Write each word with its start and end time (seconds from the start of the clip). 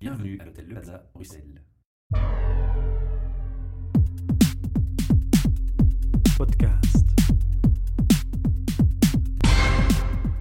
Bienvenue 0.00 0.38
à 0.40 0.46
l'hôtel 0.46 0.64
Le 0.66 0.74
Plaza, 0.76 1.02
Bruxelles. 1.12 1.62
Podcast. 6.38 7.06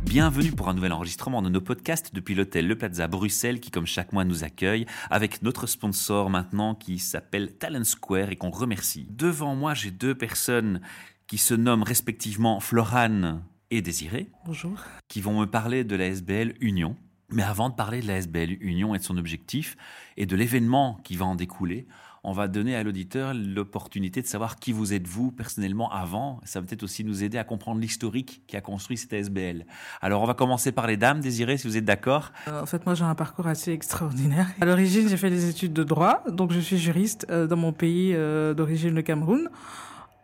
Bienvenue 0.03 0.51
pour 0.53 0.69
un 0.69 0.73
nouvel 0.73 0.93
enregistrement 0.93 1.41
de 1.41 1.49
nos 1.49 1.59
podcasts 1.59 2.15
depuis 2.15 2.35
l'hôtel 2.35 2.67
Le 2.67 2.77
Plaza 2.77 3.09
Bruxelles 3.09 3.59
qui 3.59 3.69
comme 3.69 3.85
chaque 3.85 4.13
mois 4.13 4.23
nous 4.23 4.45
accueille 4.45 4.85
avec 5.09 5.41
notre 5.41 5.67
sponsor 5.67 6.29
maintenant 6.29 6.73
qui 6.73 6.97
s'appelle 6.97 7.51
Talent 7.57 7.83
Square 7.83 8.29
et 8.31 8.37
qu'on 8.37 8.51
remercie. 8.51 9.07
Devant 9.09 9.55
moi 9.55 9.73
j'ai 9.73 9.91
deux 9.91 10.15
personnes 10.15 10.79
qui 11.27 11.37
se 11.37 11.53
nomment 11.53 11.83
respectivement 11.83 12.61
Florane 12.61 13.43
et 13.71 13.81
Désiré 13.81 14.29
Bonjour. 14.45 14.79
qui 15.09 15.19
vont 15.19 15.37
me 15.41 15.45
parler 15.45 15.83
de 15.83 15.97
la 15.97 16.05
SBL 16.05 16.55
Union. 16.61 16.95
Mais 17.31 17.43
avant 17.43 17.69
de 17.69 17.75
parler 17.75 18.01
de 18.01 18.07
la 18.07 18.17
SBL 18.17 18.57
Union 18.61 18.95
et 18.95 18.97
de 18.97 19.03
son 19.03 19.17
objectif 19.17 19.77
et 20.17 20.25
de 20.25 20.35
l'événement 20.35 20.99
qui 21.03 21.15
va 21.15 21.25
en 21.25 21.35
découler, 21.35 21.87
on 22.23 22.31
va 22.31 22.47
donner 22.47 22.75
à 22.75 22.83
l'auditeur 22.83 23.33
l'opportunité 23.33 24.21
de 24.21 24.27
savoir 24.27 24.57
qui 24.57 24.71
vous 24.71 24.93
êtes 24.93 25.07
vous 25.07 25.31
personnellement 25.31 25.91
avant. 25.91 26.41
Ça 26.43 26.59
va 26.59 26.67
peut-être 26.67 26.83
aussi 26.83 27.03
nous 27.03 27.23
aider 27.23 27.37
à 27.37 27.43
comprendre 27.43 27.79
l'historique 27.79 28.41
qui 28.47 28.57
a 28.57 28.61
construit 28.61 28.97
cette 28.97 29.13
SBL. 29.13 29.65
Alors 30.01 30.21
on 30.21 30.25
va 30.25 30.33
commencer 30.33 30.71
par 30.71 30.87
les 30.87 30.97
dames, 30.97 31.21
Désiré, 31.21 31.57
si 31.57 31.67
vous 31.67 31.77
êtes 31.77 31.85
d'accord. 31.85 32.31
Euh, 32.47 32.61
en 32.61 32.65
fait, 32.65 32.85
moi, 32.85 32.95
j'ai 32.95 33.05
un 33.05 33.15
parcours 33.15 33.47
assez 33.47 33.71
extraordinaire. 33.71 34.47
À 34.59 34.65
l'origine, 34.65 35.07
j'ai 35.07 35.17
fait 35.17 35.29
des 35.29 35.49
études 35.49 35.73
de 35.73 35.83
droit, 35.83 36.23
donc 36.27 36.51
je 36.51 36.59
suis 36.59 36.77
juriste 36.77 37.25
euh, 37.29 37.47
dans 37.47 37.57
mon 37.57 37.71
pays 37.71 38.13
euh, 38.13 38.53
d'origine, 38.53 38.93
le 38.93 39.01
Cameroun. 39.01 39.49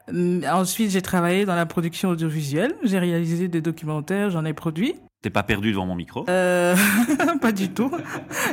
Ensuite, 0.08 0.92
j'ai 0.92 1.02
travaillé 1.02 1.46
dans 1.46 1.56
la 1.56 1.66
production 1.66 2.10
audiovisuelle. 2.10 2.76
J'ai 2.84 3.00
réalisé 3.00 3.48
des 3.48 3.62
documentaires, 3.62 4.30
j'en 4.30 4.46
ai 4.46 4.54
produit. 4.54 4.96
T'es 5.26 5.32
pas 5.32 5.42
perdu 5.42 5.72
devant 5.72 5.88
mon 5.88 5.96
micro 5.96 6.24
Euh, 6.30 6.76
pas 7.42 7.52
du 7.52 7.70
tout. 7.70 7.90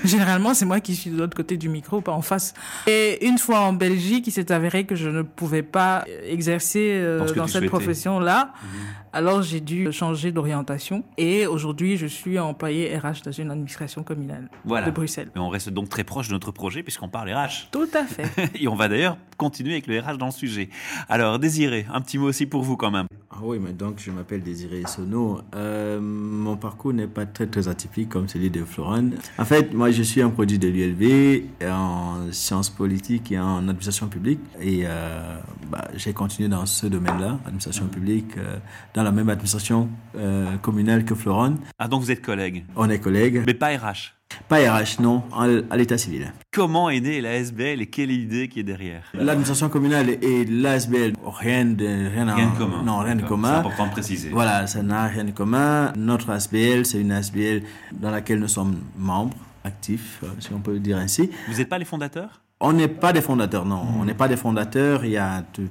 Généralement, 0.05 0.55
c'est 0.55 0.65
moi 0.65 0.81
qui 0.81 0.97
suis 0.97 1.11
de 1.11 1.19
l'autre 1.19 1.37
côté 1.37 1.59
du 1.59 1.69
micro, 1.69 2.01
pas 2.01 2.13
en 2.13 2.23
face. 2.23 2.55
Et 2.87 3.27
une 3.27 3.37
fois 3.37 3.61
en 3.61 3.75
Belgique, 3.75 4.27
il 4.27 4.31
s'est 4.31 4.51
avéré 4.51 4.87
que 4.87 4.95
je 4.95 5.11
ne 5.11 5.21
pouvais 5.21 5.63
pas 5.63 6.07
exercer 6.25 6.93
euh, 6.95 7.31
Dans 7.35 7.47
cette 7.47 7.67
profession-là. 7.67 8.55
Alors, 9.13 9.43
j'ai 9.43 9.61
dû 9.61 9.93
changer 9.93 10.33
d'orientation. 10.33 11.05
Et 11.19 11.47
aujourd'hui, 11.47 11.99
je 11.99 12.07
suis 12.07 12.39
employé 12.39 12.97
RH 12.97 13.21
dans 13.27 13.33
une 13.33 13.51
administration 13.51 14.03
communale 14.03 14.49
Voilà. 14.65 14.87
de 14.87 14.93
Bruxelles. 14.93 15.31
Mais 15.35 15.43
on 15.43 15.51
reste 15.51 15.69
donc 15.69 15.91
très 15.91 16.05
proche 16.05 16.29
de 16.29 16.33
notre 16.33 16.53
projet 16.53 16.83
puisqu'on 16.83 17.11
parle 17.11 17.31
RH. 17.31 17.69
Tout 17.71 17.89
à 17.93 18.05
fait. 18.05 18.31
Et 18.59 18.67
on 18.67 18.75
va 18.77 18.89
d'ailleurs 18.89 19.19
continuer 19.37 19.73
avec 19.73 19.87
le 19.89 20.01
RH 20.01 20.17
dans 20.17 20.27
le 20.27 20.33
sujet. 20.33 20.71
Alors 21.11 21.39
Désiré, 21.39 21.85
un 21.93 22.01
petit 22.01 22.17
mot 22.17 22.29
aussi 22.29 22.47
pour 22.47 22.63
vous 22.63 22.79
quand 22.79 22.91
même. 22.91 23.07
Ah 23.43 23.47
oui, 23.49 23.59
mais 23.61 23.73
donc 23.73 23.99
je 23.99 24.13
m'appelle 24.13 24.41
Désiré 24.41 24.85
Sono. 24.87 25.41
Euh, 25.57 26.01
mon 26.01 26.57
parcours 26.57 26.93
n'est 26.93 27.09
pas 27.09 27.27
très 27.27 27.49
très 27.49 27.67
atypique 27.67 28.09
comme 28.09 28.29
celui 28.29 28.51
de 28.51 28.63
Florent. 28.65 29.11
En 29.37 29.45
fait, 29.45 29.75
moi 29.75 29.91
je 29.91 30.05
suis 30.05 30.23
un 30.23 30.31
produit 30.31 30.61
de 30.61 30.69
l'ULB 30.69 31.47
en 31.69 32.31
sciences 32.31 32.71
politiques 32.71 33.33
et 33.33 33.41
en 33.41 33.59
administration 33.59 34.07
publique. 34.07 34.39
Et 34.61 34.83
euh, 34.85 35.41
bah, 35.69 35.89
j'ai 35.97 36.13
continué 36.13 36.49
dans 36.49 36.67
ce 36.67 36.87
domaine-là, 36.87 37.41
administration 37.45 37.89
publique, 37.89 38.39
euh, 38.39 38.59
dans 38.95 39.03
la 39.03 39.11
même 39.11 39.29
administration 39.29 39.89
communale 40.63 41.05
que 41.05 41.17
Florent. 41.17 41.55
Ah 41.81 41.89
donc 41.89 42.03
vous 42.03 42.13
êtes 42.13 42.23
collègues, 42.23 42.65
On 42.77 42.89
est 42.91 43.01
collègues. 43.01 43.43
mais 43.45 43.55
pas 43.55 43.77
RH. 43.77 44.15
Pas 44.49 44.59
RH, 44.59 45.01
non, 45.01 45.23
à 45.71 45.77
l'état 45.77 45.99
civil. 45.99 46.33
Comment 46.53 46.91
est 46.91 47.01
née 47.01 47.21
la 47.21 47.35
SBL 47.35 47.81
et 47.81 47.87
quelle 47.87 48.11
est 48.11 48.15
l'idée 48.15 48.49
qui 48.49 48.61
est 48.61 48.65
derrière? 48.65 49.05
L'administration 49.15 49.69
communale 49.69 50.11
et 50.11 50.45
l'ASBL, 50.45 51.15
rien 51.25 51.65
de, 51.65 51.87
rien, 51.87 52.35
Rien 52.35 52.51
de 52.51 52.59
commun. 52.59 52.83
Non, 52.85 52.99
rien 52.99 53.17
de 53.17 53.23
commun. 53.23 53.53
C'est 53.53 53.59
important 53.59 53.87
de 53.87 53.93
préciser. 53.93 54.29
Voilà, 54.31 54.67
ça 54.67 54.83
n'a 54.83 55.05
rien 55.05 55.25
de 55.25 55.31
commun. 55.31 55.93
Notre 55.97 56.31
ASBL, 56.31 56.85
c'est 56.85 57.01
une 57.01 57.13
ASBL 57.13 57.63
dans 57.93 58.11
laquelle 58.11 58.39
nous 58.39 58.49
sommes 58.49 58.79
membres, 58.97 59.37
actifs, 59.65 60.21
euh, 60.25 60.29
si 60.41 60.53
on 60.53 60.61
peut 60.61 60.73
le 60.73 60.81
dire 60.81 60.99
ainsi. 60.99 61.31
Vous 61.49 61.59
n'êtes 61.59 61.69
pas 61.69 61.79
les 61.79 61.85
fondateurs? 61.85 62.41
On 62.61 62.73
n'est 62.73 62.89
pas 62.89 63.13
des 63.13 63.23
fondateurs, 63.23 63.65
non. 63.65 63.83
On 63.99 64.05
n'est 64.05 64.15
pas 64.15 64.29
des 64.29 64.37
fondateurs. 64.37 65.05
Il 65.05 65.11
y 65.11 65.17
a 65.17 65.43
tout, 65.53 65.69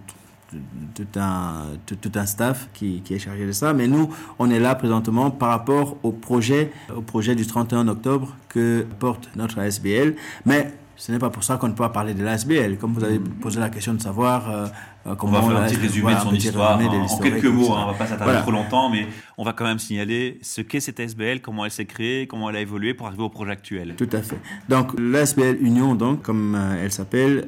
tout- 0.95 1.19
un, 1.19 1.63
tout, 1.85 1.95
tout 1.95 2.11
un 2.15 2.25
staff 2.25 2.69
qui, 2.73 3.01
qui 3.01 3.13
est 3.13 3.19
chargé 3.19 3.45
de 3.45 3.51
ça. 3.51 3.73
Mais 3.73 3.87
nous, 3.87 4.09
on 4.39 4.49
est 4.49 4.59
là 4.59 4.75
présentement 4.75 5.31
par 5.31 5.49
rapport 5.49 5.97
au 6.03 6.11
projet, 6.11 6.71
au 6.95 7.01
projet 7.01 7.35
du 7.35 7.45
31 7.47 7.87
octobre 7.87 8.35
que 8.49 8.85
porte 8.99 9.29
notre 9.35 9.59
ASBL. 9.59 10.15
Mais 10.45 10.73
ce 10.97 11.11
n'est 11.11 11.17
pas 11.19 11.31
pour 11.31 11.43
ça 11.43 11.57
qu'on 11.57 11.67
ne 11.67 11.71
peut 11.73 11.77
pas 11.83 11.89
parler 11.89 12.13
de 12.13 12.23
l'ASBL. 12.23 12.77
Comme 12.77 12.93
vous 12.93 13.03
avez 13.03 13.17
posé 13.19 13.59
la 13.59 13.69
question 13.69 13.93
de 13.95 14.01
savoir 14.01 14.47
euh, 14.51 14.67
euh, 15.07 15.15
On 15.19 15.27
va 15.27 15.41
faire 15.41 15.57
un 15.57 15.65
petit 15.65 15.75
résumé 15.77 16.13
de 16.13 16.19
son 16.19 16.31
histoire 16.33 16.77
de 16.77 16.83
en- 16.85 17.17
quelques 17.17 17.45
mots. 17.45 17.73
hein, 17.73 17.85
on 17.87 17.91
va 17.91 17.97
pas 17.97 18.05
s'attarder 18.05 18.25
Voilà. 18.25 18.41
trop 18.41 18.51
longtemps, 18.51 18.89
mais 18.91 19.07
on 19.35 19.43
va 19.43 19.53
quand 19.53 19.63
même 19.65 19.79
signaler 19.79 20.37
ce 20.43 20.61
qu'est 20.61 20.79
cette 20.79 20.99
SBL, 20.99 21.41
comment 21.41 21.65
elle 21.65 21.71
s'est 21.71 21.85
créée, 21.85 22.27
comment 22.27 22.51
elle 22.51 22.57
a 22.57 22.61
évolué 22.61 22.93
pour 22.93 23.07
arriver 23.07 23.23
au 23.23 23.29
projet 23.29 23.51
actuel. 23.51 23.95
Tout 23.97 24.09
à 24.11 24.21
fait. 24.21 24.37
Donc 24.69 24.91
l'ASBL 24.99 25.57
Union, 25.61 25.95
donc, 25.95 26.21
comme 26.21 26.53
euh, 26.53 26.83
elle 26.83 26.91
s'appelle, 26.91 27.47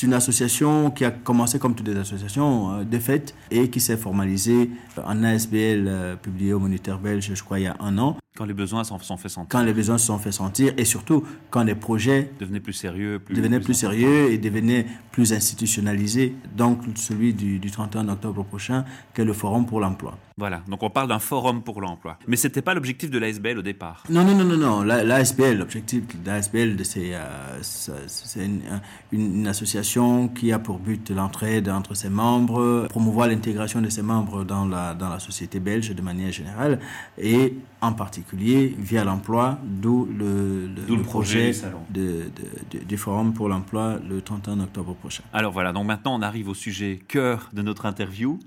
est 0.00 0.06
une 0.06 0.14
association 0.14 0.90
qui 0.90 1.04
a 1.04 1.10
commencé 1.10 1.58
comme 1.58 1.74
toutes 1.74 1.88
les 1.88 1.96
associations 1.96 2.72
euh, 2.72 2.84
de 2.84 2.98
fait 2.98 3.34
et 3.50 3.68
qui 3.68 3.80
s'est 3.80 3.96
formalisée 3.96 4.70
en 4.96 5.22
ASBL 5.22 5.86
euh, 5.86 6.16
publié 6.16 6.52
au 6.52 6.58
Moniteur 6.58 6.98
belge, 6.98 7.30
je 7.34 7.42
crois, 7.42 7.58
il 7.60 7.64
y 7.64 7.66
a 7.66 7.76
un 7.80 7.98
an, 7.98 8.16
Quand 8.40 8.46
les 8.46 8.54
besoins 8.54 8.84
s'en 8.84 8.98
sont 8.98 9.18
fait 9.18 9.28
sentir, 9.28 9.48
quand 9.50 9.62
les 9.62 9.74
besoins 9.74 9.98
se 9.98 10.06
sont 10.06 10.16
fait 10.18 10.32
sentir 10.32 10.72
et 10.78 10.86
surtout 10.86 11.22
quand 11.50 11.62
les 11.62 11.74
projets 11.74 12.30
devenez 12.40 12.58
plus 12.60 12.72
sérieux, 12.72 13.18
plus 13.18 13.34
devenaient 13.34 13.60
plus 13.60 13.74
sérieux 13.74 14.32
et 14.32 14.38
devenaient 14.38 14.86
plus 15.12 15.34
institutionnalisés. 15.34 16.34
Donc 16.56 16.80
celui 16.94 17.34
du, 17.34 17.58
du 17.58 17.70
31 17.70 18.08
octobre 18.08 18.42
prochain, 18.44 18.86
qui 19.14 19.20
est 19.20 19.24
le 19.26 19.34
Forum 19.34 19.66
pour 19.66 19.78
l'emploi. 19.78 20.16
Voilà, 20.38 20.62
donc 20.68 20.82
on 20.82 20.88
parle 20.88 21.08
d'un 21.08 21.18
forum 21.18 21.62
pour 21.62 21.82
l'emploi. 21.82 22.18
Mais 22.26 22.36
c'était 22.36 22.62
pas 22.62 22.72
l'objectif 22.72 23.10
de 23.10 23.18
la 23.18 23.28
SBL 23.28 23.58
au 23.58 23.62
départ. 23.62 24.04
Non, 24.08 24.24
non, 24.24 24.34
non, 24.34 24.44
non, 24.44 24.56
non. 24.56 24.82
La- 24.82 25.04
L'ASBL, 25.04 25.58
l'objectif 25.58 26.02
de 26.18 26.26
l'ASBL, 26.30 26.82
c'est 26.82 27.10
euh, 27.14 27.58
c'est 27.60 28.46
une, 28.46 28.62
une- 29.12 29.34
une 29.40 29.46
association 29.48 30.28
qui 30.28 30.50
a 30.50 30.58
pour 30.58 30.78
but 30.78 31.10
l'entraide 31.10 31.68
entre 31.68 31.92
ses 31.94 32.08
membres, 32.08 32.86
promouvoir 32.88 33.28
l'intégration 33.28 33.82
de 33.82 33.90
ses 33.90 34.00
membres 34.00 34.44
dans 34.44 34.64
la, 34.64 34.94
dans 34.94 35.10
la 35.10 35.18
société 35.18 35.60
belge 35.60 35.94
de 35.94 36.00
manière 36.00 36.32
générale, 36.32 36.80
et 37.18 37.58
en 37.82 37.92
particulier 37.92 38.29
via 38.34 39.04
l'emploi, 39.04 39.58
d'où 39.64 40.06
le, 40.06 40.68
projet 41.02 41.48
du 41.48 41.54
salon. 41.54 41.80
de, 41.90 42.00
de- 42.70 42.78
de- 42.78 42.84
du 42.84 42.96
Forum 42.96 43.32
pour 43.32 43.48
l'emploi 43.48 43.98
le 44.08 44.20
31 44.22 44.60
octobre 44.60 44.94
prochain. 44.94 45.22
Alors 45.32 45.52
voilà, 45.52 45.72
donc 45.72 45.86
maintenant 45.86 46.14
on 46.18 46.22
arrive 46.22 46.48
au 46.48 46.54
sujet 46.54 47.00
cœur 47.08 47.48
de 47.52 47.62
notre 47.62 47.86
interview, 47.86 48.38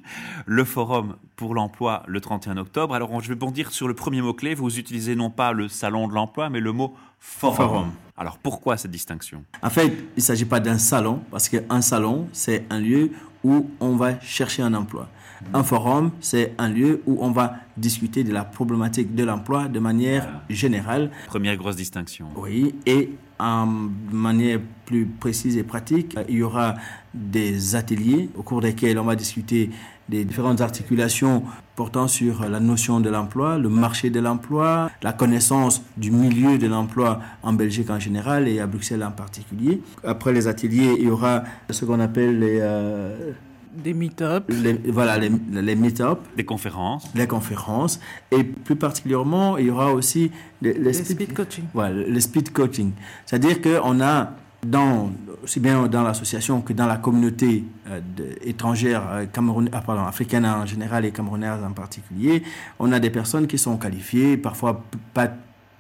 le 0.46 0.64
forum 0.64 1.16
pour 1.36 1.54
l'emploi 1.56 2.04
le 2.08 2.22
31 2.22 2.58
octobre. 2.58 2.94
Alors 2.96 3.22
je 3.22 3.30
vais 3.30 3.36
bondir 3.36 3.72
sur 3.72 3.88
le 3.88 3.94
premier 3.94 4.22
mot-clé, 4.22 4.54
vous 4.56 4.80
utilisez 4.80 5.16
non 5.16 5.30
pas 5.30 5.52
le 5.52 5.68
salon 5.68 6.08
de 6.08 6.14
l'emploi, 6.14 6.50
mais 6.50 6.60
le 6.60 6.72
mot 6.72 6.94
forum. 7.20 7.56
Forum. 7.56 7.92
Alors 8.18 8.38
pourquoi 8.38 8.78
cette 8.78 8.92
distinction? 8.92 9.44
En 9.62 9.70
fait, 9.70 9.88
il 9.88 10.04
ne 10.18 10.22
s'agit 10.22 10.46
pas 10.46 10.60
d'un 10.60 10.78
salon, 10.78 11.22
parce 11.32 11.50
qu'un 11.50 11.82
salon, 11.82 12.28
c'est 12.32 12.66
un 12.70 12.80
lieu 12.80 13.12
où 13.44 13.70
on 13.80 13.96
va 13.96 14.20
chercher 14.22 14.62
un 14.64 14.74
emploi. 14.74 15.10
Un 15.54 15.64
forum, 15.64 16.12
c'est 16.22 16.54
un 16.58 16.70
lieu 16.70 17.02
où 17.06 17.18
on 17.20 17.32
va 17.32 17.56
discuter 17.76 18.24
de 18.24 18.32
la 18.32 18.46
problématique 18.46 19.14
de 19.14 19.26
l'emploi 19.26 19.68
de 19.68 19.80
manière 19.80 20.42
générale, 20.50 21.12
Première 21.28 21.58
grosse 21.58 21.76
distinction. 21.76 22.28
oui, 22.38 22.76
et 22.86 23.12
en 23.40 23.66
manière 23.66 24.60
plus 24.86 25.06
précise 25.06 25.58
et 25.58 25.64
pratique, 25.64 26.16
il 26.30 26.36
y 26.38 26.44
aura 26.44 26.76
des 27.14 27.76
ateliers 27.76 28.30
au 28.38 28.44
cours 28.44 28.62
desquels 28.62 28.98
on 28.98 29.04
va 29.04 29.16
discuter 29.18 29.70
des 30.10 30.26
différentes 30.26 30.62
articulations 30.62 31.44
portant 31.76 32.08
sur 32.08 32.48
la 32.50 32.60
notion 32.60 33.00
de 33.00 33.10
l'emploi, 33.10 33.58
le 33.58 33.70
marché 33.70 34.10
de 34.10 34.20
l'emploi, 34.20 34.92
la 35.02 35.14
connaissance 35.14 35.82
du 35.98 36.12
milieu 36.12 36.58
de 36.58 36.68
l'emploi 36.68 37.20
en 37.42 37.54
Belgique 37.54 37.90
en 37.90 38.00
général 38.00 38.48
et 38.48 38.60
à 38.60 38.68
Bruxelles 38.68 39.04
en 39.04 39.12
particulier. 39.12 39.82
Après 40.04 40.34
les 40.34 40.48
ateliers, 40.48 40.96
il 41.00 41.06
y 41.06 41.10
aura 41.10 41.44
ce 41.70 41.86
qu'on 41.86 42.00
appelle 42.00 42.40
les, 42.40 42.60
euh, 42.62 43.32
Des 43.76 43.94
meet-up. 43.96 44.44
les- 44.50 44.74
voilà, 44.92 45.18
les, 45.18 45.32
les 45.52 45.76
meet-up, 45.76 46.20
Des 46.38 46.44
conférences. 46.46 47.10
les 47.16 47.26
conférences, 47.26 48.00
et 48.32 48.44
plus 48.44 48.76
particulièrement, 48.76 49.58
il 49.58 49.66
y 49.68 49.70
aura 49.72 49.94
aussi 49.94 50.30
les, 50.62 50.74
les 50.74 50.94
speed- 50.94 51.16
speed 51.16 51.34
coaching. 51.34 51.64
voilà, 51.74 51.96
le 52.08 52.20
speed 52.20 52.52
coaching. 52.52 52.92
C'est-à-dire 53.26 53.62
qu'on 53.62 54.00
a, 54.00 54.32
dans, 54.66 55.12
aussi 55.44 55.60
bien 55.60 55.88
dans 55.88 56.04
l'association 56.04 56.62
que 56.62 56.74
dans 56.74 56.88
la 56.88 56.98
communauté 56.98 57.64
euh, 57.90 58.00
étrangère, 58.42 59.04
euh, 59.12 59.26
ah, 59.72 60.08
africaine 60.08 60.46
en 60.46 60.66
général 60.66 61.06
et 61.06 61.12
camerounaise 61.12 61.64
en 61.64 61.72
particulier, 61.72 62.44
on 62.80 62.92
a 62.92 63.00
des 63.00 63.10
personnes 63.10 63.48
qui 63.48 63.58
sont 63.58 63.78
qualifiées, 63.78 64.38
parfois 64.38 64.84
pas 65.14 65.30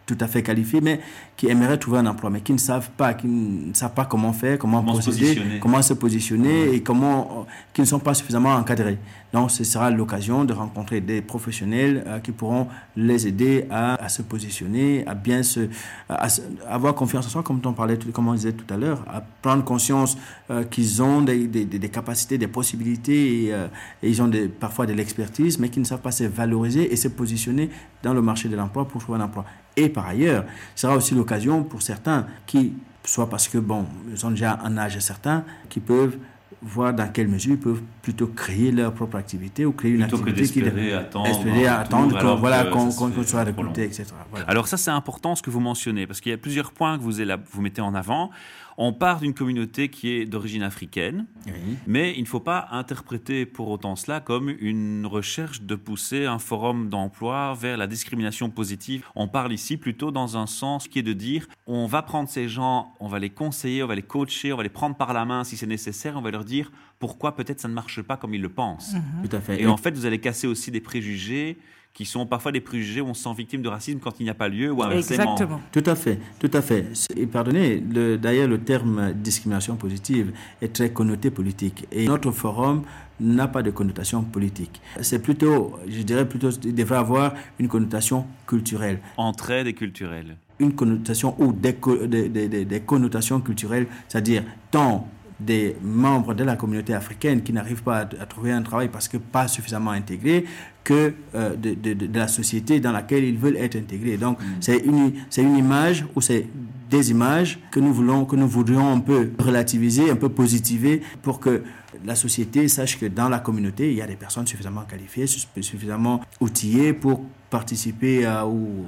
tout 0.06 0.18
à 0.20 0.28
fait 0.28 0.44
qualifiées, 0.44 0.82
mais 0.82 1.00
qui 1.38 1.48
aimeraient 1.48 1.78
trouver 1.78 2.00
un 2.00 2.06
emploi, 2.06 2.30
mais 2.30 2.42
qui 2.42 2.52
ne 2.54 2.58
savent 2.58 2.90
pas, 2.98 3.14
qui 3.14 3.28
ne 3.28 3.74
savent 3.74 3.94
pas 3.94 4.06
comment 4.06 4.34
faire, 4.34 4.58
comment, 4.58 4.82
Comment 4.82 4.96
se 4.96 5.02
procéder, 5.04 5.28
positionner. 5.28 5.60
comment 5.60 5.82
se 5.82 5.94
positionner 5.94 6.74
et 6.74 6.82
comment, 6.84 7.46
euh, 7.48 7.52
qui 7.74 7.82
ne 7.82 7.86
sont 7.86 8.00
pas 8.00 8.14
suffisamment 8.14 8.54
encadrés. 8.54 8.98
Donc, 9.32 9.50
ce 9.50 9.64
sera 9.64 9.90
l'occasion 9.90 10.44
de 10.46 10.54
rencontrer 10.54 11.02
des 11.02 11.22
professionnels 11.22 12.04
euh, 12.06 12.20
qui 12.20 12.32
pourront 12.32 12.68
les 12.96 13.26
aider 13.28 13.66
à, 13.72 13.96
à 14.04 14.10
se 14.10 14.22
positionner, 14.22 15.04
à 15.08 15.16
bien 15.16 15.42
se, 15.42 15.70
à, 16.10 16.30
se- 16.30 16.42
à 16.68 16.76
avoir 16.76 16.94
confiance 16.94 17.26
en 17.28 17.30
soi, 17.30 17.42
comme 17.44 17.60
on 17.66 17.74
parlait, 17.74 17.98
comme 18.14 18.28
on 18.28 18.34
disait 18.34 18.52
tout 18.54 18.72
à 18.72 18.78
l'heure, 18.78 19.04
à 19.12 19.22
prendre 19.42 19.64
conscience 19.64 20.18
euh, 20.52 20.64
qu'ils 20.66 21.02
ont 21.02 21.22
des, 21.22 21.48
des- 21.48 21.66
des- 21.66 21.80
des 21.80 21.90
capacités, 21.90 22.38
des 22.38 22.48
possibilités 22.48 23.46
et, 23.46 23.54
euh, 23.54 23.68
et 24.04 24.10
ils 24.10 24.22
ont 24.22 24.28
des, 24.28 24.48
parfois 24.50 24.86
de 24.86 24.94
l'expertise, 24.94 25.58
mais 25.60 25.70
qui 25.70 25.80
ne 25.80 25.86
savent 25.86 26.02
pas 26.02 26.12
se 26.12 26.26
valoriser 26.26 26.92
et 26.92 26.96
se 26.96 27.08
positionner 27.08 27.70
dans 28.04 28.14
le 28.14 28.22
marché 28.22 28.50
de 28.50 28.56
l'emploi 28.56 28.86
pour 28.88 29.02
trouver 29.02 29.20
un 29.20 29.24
emploi. 29.24 29.46
Et 29.76 29.90
par 29.90 30.08
ailleurs, 30.08 30.46
ce 30.76 30.84
sera 30.84 30.96
aussi 30.96 31.16
l'occasion 31.16 31.64
pour 31.64 31.82
certains 31.82 32.28
qui, 32.46 32.74
soit 33.04 33.30
parce 33.30 33.48
que, 33.48 33.58
bon, 33.58 33.86
ils 34.10 34.18
sont 34.18 34.32
déjà 34.32 34.60
un 34.64 34.78
âge 34.78 35.00
certain, 35.00 35.44
qui 35.70 35.80
peuvent 35.80 36.18
voir 36.64 36.94
dans 36.94 37.08
quelle 37.10 37.28
mesure 37.28 37.54
ils 37.54 37.60
peuvent 37.60 37.82
plutôt 38.02 38.28
créer 38.28 38.72
leur 38.72 38.94
propre 38.94 39.18
activité 39.18 39.66
ou 39.66 39.74
créer 39.74 39.92
une 39.92 40.02
plutôt 40.02 40.18
activité 40.18 40.62
que 40.62 40.66
d'espérer 40.66 40.94
attendre, 40.94 41.28
espérer 41.28 41.68
attendre 41.68 42.20
qu'on 42.20 42.36
voilà, 42.36 42.66
qu'on 42.66 42.90
qu'on 42.90 43.10
qu 43.10 43.24
soit 43.26 43.44
recruté, 43.44 43.84
etc. 43.84 44.06
Voilà. 44.32 44.46
Alors 44.46 44.68
ça, 44.68 44.78
c'est 44.78 44.92
important 44.92 45.36
ce 45.36 45.42
que 45.42 45.50
vous 45.50 45.60
mentionnez, 45.60 46.08
parce 46.08 46.22
qu'il 46.22 46.32
y 46.32 46.36
a 46.36 46.38
plusieurs 46.38 46.72
points 46.72 46.98
que 46.98 47.04
vous, 47.04 47.14
vous 47.52 47.62
mettez 47.62 47.82
en 47.82 47.94
avant. 47.94 48.32
On 48.78 48.94
part 48.94 49.20
d'une 49.20 49.34
communauté 49.34 49.90
qui 49.90 50.10
est 50.10 50.26
d'origine 50.26 50.64
africaine, 50.64 51.26
Oui. 51.46 51.54
mais 51.88 52.14
il 52.16 52.22
ne 52.22 52.28
faut 52.28 52.40
pas 52.40 52.68
interpréter 52.72 53.46
pour 53.46 53.70
autant 53.70 53.96
cela 53.96 54.20
comme 54.20 54.50
une 54.60 55.06
recherche 55.06 55.62
de 55.62 55.76
pousser 55.76 56.26
un 56.26 56.40
forum 56.40 56.90
d'emploi 56.90 57.54
vers 57.60 57.78
la 57.78 57.88
discrimination 57.88 58.50
positive. 58.50 59.04
On 59.16 59.28
parle 59.28 59.54
ici 59.54 59.78
plutôt 59.78 60.12
dans 60.12 60.38
un 60.38 60.48
sens 60.48 60.88
qui 60.88 61.00
est 61.00 61.04
de 61.04 61.14
dire 61.14 61.48
on 61.68 61.86
va 61.86 62.02
prendre 62.02 62.30
ces 62.30 62.48
gens, 62.50 62.94
on 63.00 63.08
va 63.08 63.20
les 63.20 63.30
conseiller, 63.30 63.84
on 63.84 63.88
va 63.88 63.96
les 63.96 64.02
coacher, 64.02 64.54
on 64.54 64.58
va 64.58 64.64
les 64.64 64.70
prendre 64.70 64.96
par 64.96 65.14
la 65.14 65.26
main 65.26 65.44
si 65.44 65.58
c'est 65.58 65.68
nécessaire, 65.68 66.16
on 66.18 66.22
va 66.22 66.32
leur 66.32 66.46
dire 66.46 66.72
pourquoi 67.00 67.36
peut-être 67.36 67.60
ça 67.60 67.68
ne 67.68 67.74
marche 67.74 68.02
pas 68.02 68.18
comme 68.18 68.34
ils 68.34 68.42
le 68.42 68.50
pensent. 68.50 68.96
Tout 69.30 69.36
à 69.36 69.42
fait. 69.42 69.62
Et 69.62 69.68
en 69.68 69.78
fait, 69.78 69.92
vous 69.92 70.06
allez 70.06 70.20
casser 70.20 70.48
aussi 70.48 70.72
des 70.72 70.82
préjugés 70.82 71.58
qui 71.94 72.06
sont 72.06 72.26
parfois 72.26 72.52
des 72.52 72.60
préjugés 72.62 73.02
où 73.02 73.08
on 73.08 73.14
se 73.14 73.24
sent 73.24 73.34
victime 73.38 73.62
de 73.62 73.70
racisme 73.70 74.00
quand 74.00 74.20
il 74.20 74.24
n'y 74.24 74.30
a 74.30 74.34
pas 74.34 74.50
lieu 74.50 74.72
ou 74.72 74.82
inversement. 74.84 75.16
Exactement. 75.24 75.62
Tout 75.72 75.84
à 75.86 75.96
fait, 75.96 76.20
tout 76.40 76.50
à 76.54 76.62
fait. 76.62 76.88
Et 77.16 77.28
pardonnez, 77.28 77.78
le- 77.80 78.18
d'ailleurs, 78.18 78.48
le 78.48 78.58
terme 78.58 79.14
discrimination 79.14 79.76
positive 79.76 80.34
est 80.62 80.74
très 80.74 80.90
connoté 80.92 81.30
politique. 81.30 81.86
Et 81.92 82.08
notre 82.08 82.32
forum 82.32 82.82
n'a 83.20 83.48
pas 83.48 83.62
de 83.62 83.70
connotation 83.70 84.24
politique. 84.24 84.82
C'est 85.02 85.22
plutôt, 85.22 85.74
je 85.88 86.02
dirais 86.02 86.28
plutôt, 86.28 86.50
il 86.50 86.74
devrait 86.74 86.98
avoir 86.98 87.34
une 87.60 87.68
connotation 87.68 88.26
culturelle. 88.48 89.00
Entraide 89.18 89.68
et 89.68 89.74
culturelle. 89.74 90.38
Une 90.60 90.74
connotation 90.74 91.36
ou 91.40 91.54
des, 91.54 91.76
des- 92.08 92.48
des- 92.50 92.66
des 92.66 92.80
connotations 92.80 93.40
culturelles, 93.40 93.86
c'est-à-dire 94.08 94.44
tant 94.72 95.08
des 95.40 95.76
membres 95.84 96.34
de 96.34 96.44
la 96.44 96.56
communauté 96.56 96.94
africaine 96.94 97.42
qui 97.42 97.54
n'arrivent 97.54 97.84
pas 97.84 97.98
à, 98.00 98.02
à 98.02 98.26
trouver 98.26 98.52
un 98.52 98.62
travail 98.62 98.90
parce 98.90 99.08
que 99.08 99.18
pas 99.18 99.48
suffisamment 99.48 99.92
intégrés, 99.92 100.46
que 100.84 101.14
euh, 101.36 101.56
de, 101.56 101.74
de- 101.74 101.94
de- 101.94 102.08
de 102.08 102.20
la 102.20 102.28
société 102.28 102.80
dans 102.80 102.92
laquelle 102.92 103.24
ils 103.24 103.38
veulent 103.38 103.58
être 103.58 103.76
intégrés. 103.76 104.18
Donc, 104.18 104.38
c'est 104.60 104.80
une, 104.80 105.14
c'est 105.30 105.42
une 105.42 105.58
image 105.58 106.06
ou 106.16 106.22
c'est 106.22 106.48
des 106.90 107.10
images 107.12 107.60
que 107.72 107.80
nous 107.80 107.94
voulons, 107.94 108.26
que 108.26 108.36
nous 108.36 108.48
voudrions 108.48 108.92
un 108.92 109.00
peu 109.00 109.32
relativiser, 109.40 110.10
un 110.12 110.16
peu 110.16 110.30
positiver 110.30 111.02
pour 111.22 111.40
que 111.40 111.64
la 112.06 112.16
société 112.16 112.68
sache 112.68 113.00
que 113.00 113.06
dans 113.06 113.30
la 113.30 113.40
communauté, 113.40 113.92
il 113.92 113.98
y 113.98 114.02
a 114.02 114.08
des 114.08 114.16
personnes 114.16 114.48
suffisamment 114.48 114.84
qualifiées, 114.84 115.28
suffisamment 115.28 116.22
outillées 116.40 116.94
pour 116.94 117.26
participer 117.50 118.26
à, 118.26 118.48
ou, 118.48 118.86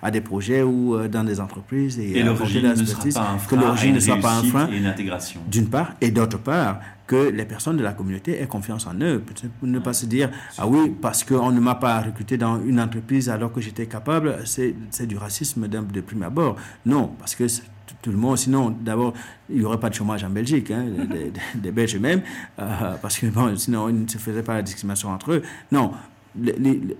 à 0.00 0.10
des 0.12 0.20
projets 0.20 0.62
ou 0.62 0.94
euh, 0.94 1.08
dans 1.08 1.24
des 1.24 1.40
entreprises 1.40 1.98
et, 1.98 2.22
l'origine 2.22 2.68
ne 2.68 2.84
sera 2.84 3.02
pas 3.02 3.30
un 3.30 3.34
que 3.34 3.40
frein. 3.40 3.58
à 3.58 3.60
l'origine 3.60 3.94
ne 3.94 3.98
soit 3.98 4.20
pas 4.20 4.36
un 4.36 4.42
frein 4.44 4.68
Et 4.70 4.76
une 4.78 4.86
intégration. 4.86 5.40
d'une 5.50 5.68
part, 5.68 5.94
et 6.00 6.12
d'autre 6.12 6.38
part, 6.38 6.78
que 7.08 7.30
les 7.30 7.44
personnes 7.44 7.76
de 7.76 7.82
la 7.82 7.92
communauté 7.92 8.40
aient 8.40 8.46
confiance 8.46 8.86
en 8.86 8.94
eux, 9.00 9.20
pour 9.58 9.68
ne 9.68 9.80
pas 9.80 9.92
se 9.92 10.06
dire 10.06 10.30
ah 10.58 10.66
oui 10.68 10.94
parce 11.02 11.24
qu'on 11.24 11.50
ne 11.50 11.58
m'a 11.58 11.74
pas 11.74 12.00
recruté 12.00 12.38
dans 12.38 12.64
une 12.64 12.78
entreprise 12.78 13.28
alors 13.28 13.52
que 13.52 13.60
j'étais 13.60 13.86
capable, 13.86 14.36
c'est 14.44 15.06
du 15.06 15.16
racisme 15.16 15.66
de 15.66 16.00
prime 16.00 16.22
abord. 16.22 16.54
Non, 16.86 17.10
parce 17.18 17.34
que 17.34 17.46
tout- 18.02 18.10
le 18.10 18.16
monde, 18.16 18.36
sinon 18.38 18.70
d'abord 18.70 19.12
il 19.50 19.58
n'y 19.58 19.64
aurait 19.64 19.80
pas 19.80 19.90
de 19.90 19.94
chômage 19.94 20.24
en 20.24 20.30
Belgique, 20.30 20.70
hein, 20.70 20.84
des, 21.54 21.70
Belges 21.70 21.96
eux-mêmes, 21.96 22.22
euh, 22.58 22.94
parce 23.02 23.18
que 23.18 23.26
bon, 23.26 23.56
sinon 23.56 23.88
il 23.88 24.02
ne 24.02 24.08
se 24.08 24.18
faisait 24.18 24.42
pas 24.42 24.54
la 24.54 24.62
discrimination 24.62 25.10
entre 25.10 25.32
eux. 25.32 25.42
Non. 25.72 25.92